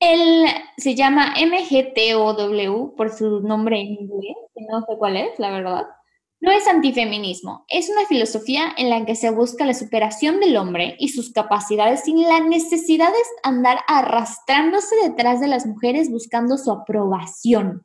[0.00, 0.46] Él
[0.78, 5.86] se llama MGTOW por su nombre en inglés, que no sé cuál es, la verdad.
[6.40, 10.96] No es antifeminismo, es una filosofía en la que se busca la superación del hombre
[10.98, 16.72] y sus capacidades sin la necesidad de andar arrastrándose detrás de las mujeres buscando su
[16.72, 17.82] aprobación,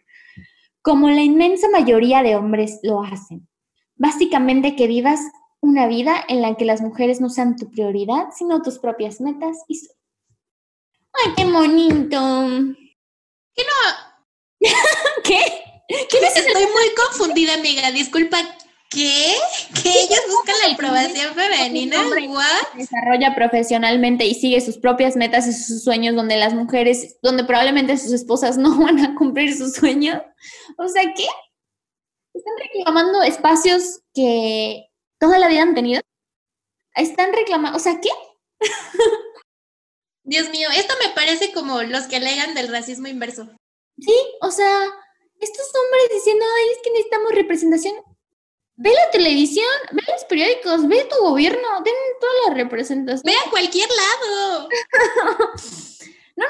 [0.82, 3.45] como la inmensa mayoría de hombres lo hacen.
[3.97, 5.20] Básicamente que vivas
[5.59, 9.66] una vida en la que las mujeres no sean tu prioridad, sino tus propias metas
[9.68, 9.82] y.
[11.18, 12.20] Ay, qué bonito.
[13.53, 14.61] ¿Qué no?
[15.24, 15.39] ¿Qué?
[15.88, 17.91] ¿Qué Estoy muy confundida, amiga.
[17.91, 18.38] Disculpa.
[18.89, 19.36] ¿Qué?
[19.82, 21.97] ¿Que ellos buscan la aprobación femenina?
[22.30, 22.78] ¿What?
[22.78, 27.97] Desarrolla profesionalmente y sigue sus propias metas y sus sueños donde las mujeres, donde probablemente
[27.97, 30.22] sus esposas no van a cumplir sus sueños.
[30.78, 31.28] O sea, ¿qué?
[32.34, 34.86] Están reclamando espacios que
[35.20, 36.01] toda la vida han tenido.
[36.95, 38.09] Están reclamando, o sea, ¿qué?
[40.26, 43.47] Dios mío, esto me parece como los que alegan del racismo inverso.
[43.99, 44.82] Sí, o sea,
[45.39, 47.93] estos hombres diciendo, ay, es que necesitamos representación.
[48.78, 53.21] Ve la televisión, ve los periódicos, ve tu gobierno, ten toda la representación.
[53.23, 54.67] Ve a cualquier lado.
[56.36, 56.45] no,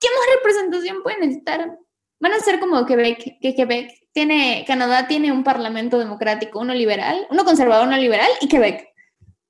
[0.00, 1.78] ¿qué más representación pueden necesitar?
[2.18, 7.28] Van a ser como Quebec, que Quebec tiene, Canadá tiene un parlamento democrático, uno liberal,
[7.30, 8.88] uno conservador, uno liberal, y Quebec.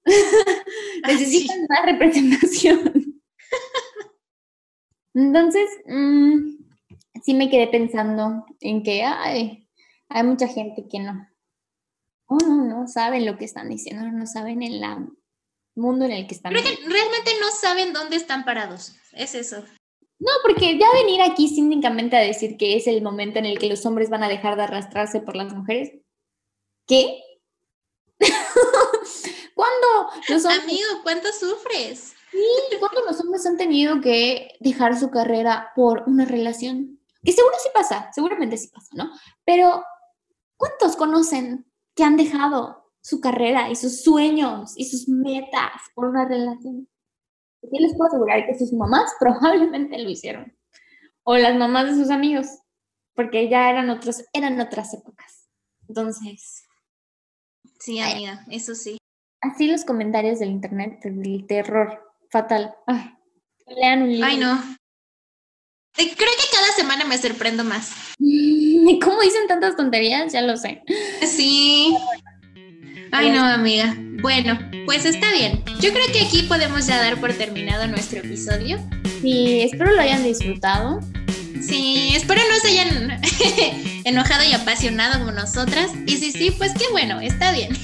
[1.07, 3.10] Necesitan más representación.
[5.15, 6.57] Entonces, mm,
[7.23, 9.69] sí me quedé pensando en que hay,
[10.25, 11.29] mucha gente que no,
[12.29, 15.07] no, no saben lo que están diciendo, no saben en la
[15.75, 16.53] mundo en el que están.
[16.53, 18.97] Creo que realmente no saben dónde están parados.
[19.13, 19.65] Es eso.
[20.19, 23.69] No, porque ya venir aquí cínicamente a decir que es el momento en el que
[23.69, 25.93] los hombres van a dejar de arrastrarse por las mujeres.
[26.87, 27.23] ¿Qué?
[29.55, 30.63] ¿Cuándo los hombres...
[30.65, 32.15] Amigo, ¿cuánto sufres?
[32.31, 37.01] Sí, ¿cuándo los hombres han tenido que dejar su carrera por una relación?
[37.25, 39.11] Que seguro sí pasa, seguramente sí pasa, ¿no?
[39.45, 39.85] Pero,
[40.57, 46.27] ¿cuántos conocen que han dejado su carrera y sus sueños y sus metas por una
[46.27, 46.89] relación?
[47.63, 50.57] Yo les puedo asegurar que sus mamás probablemente lo hicieron.
[51.25, 52.47] O las mamás de sus amigos,
[53.15, 55.49] porque ya eran, otros, eran otras épocas.
[55.89, 56.65] Entonces.
[57.81, 58.99] Sí, amiga, eso sí.
[59.43, 62.75] Así los comentarios del internet, del terror fatal.
[62.87, 63.15] Ay,
[63.67, 64.27] lean un libro.
[64.27, 64.63] Ay, no.
[65.95, 67.93] Creo que cada semana me sorprendo más.
[68.19, 70.33] ¿Cómo dicen tantas tonterías?
[70.33, 70.83] Ya lo sé.
[71.27, 71.97] Sí.
[73.13, 73.95] Ay, no, amiga.
[74.23, 75.65] Bueno, pues está bien.
[75.81, 78.79] Yo creo que aquí podemos ya dar por terminado nuestro episodio.
[79.21, 81.01] Sí, espero lo hayan disfrutado.
[81.61, 83.21] Sí, espero no se hayan
[84.05, 85.91] enojado y apasionado como nosotras.
[86.07, 87.77] Y si sí, pues qué bueno, está bien.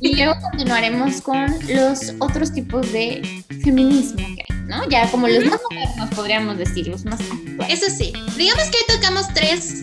[0.00, 4.26] y luego continuaremos con los otros tipos de feminismo
[4.66, 4.88] ¿no?
[4.88, 7.20] Ya como los más modernos podríamos decir, los más
[7.68, 9.80] Eso sí, digamos que hoy tocamos tres,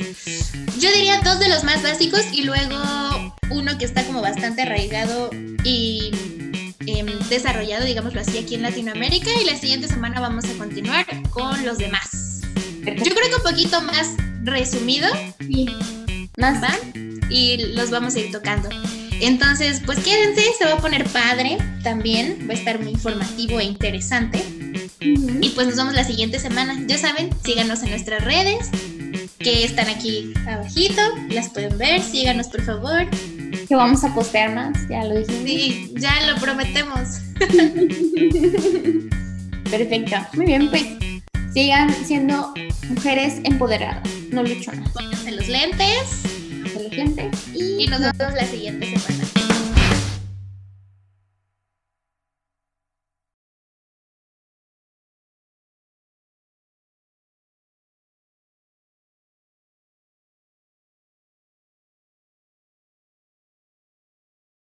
[0.80, 2.78] yo diría dos de los más básicos y luego
[3.52, 5.30] uno que está como bastante arraigado
[5.64, 6.12] y
[6.86, 11.66] em, desarrollado, digámoslo así, aquí en Latinoamérica y la siguiente semana vamos a continuar con
[11.66, 12.29] los demás.
[12.98, 15.08] Yo creo que un poquito más resumido.
[15.40, 15.68] Sí.
[16.38, 16.62] Más.
[16.62, 17.30] ¿Van?
[17.30, 18.70] Y los vamos a ir tocando.
[19.22, 23.66] Entonces, pues quédense, se va a poner padre también, va a estar muy informativo e
[23.66, 24.42] interesante.
[25.02, 26.82] Y pues nos vemos la siguiente semana.
[26.88, 28.70] Ya saben, síganos en nuestras redes,
[29.40, 33.08] que están aquí abajito, las pueden ver, síganos por favor.
[33.68, 35.44] Que vamos a postear más, ya lo dijimos.
[35.44, 37.20] Sí, ya lo prometemos.
[39.70, 40.84] Perfecto, muy bien, pues
[41.54, 42.54] sigan siendo
[42.90, 44.90] mujeres empoderadas, no luchonas.
[44.92, 46.22] Pónganse los lentes.
[46.74, 49.39] Pónganse los lentes y, y nos vemos la siguiente semana.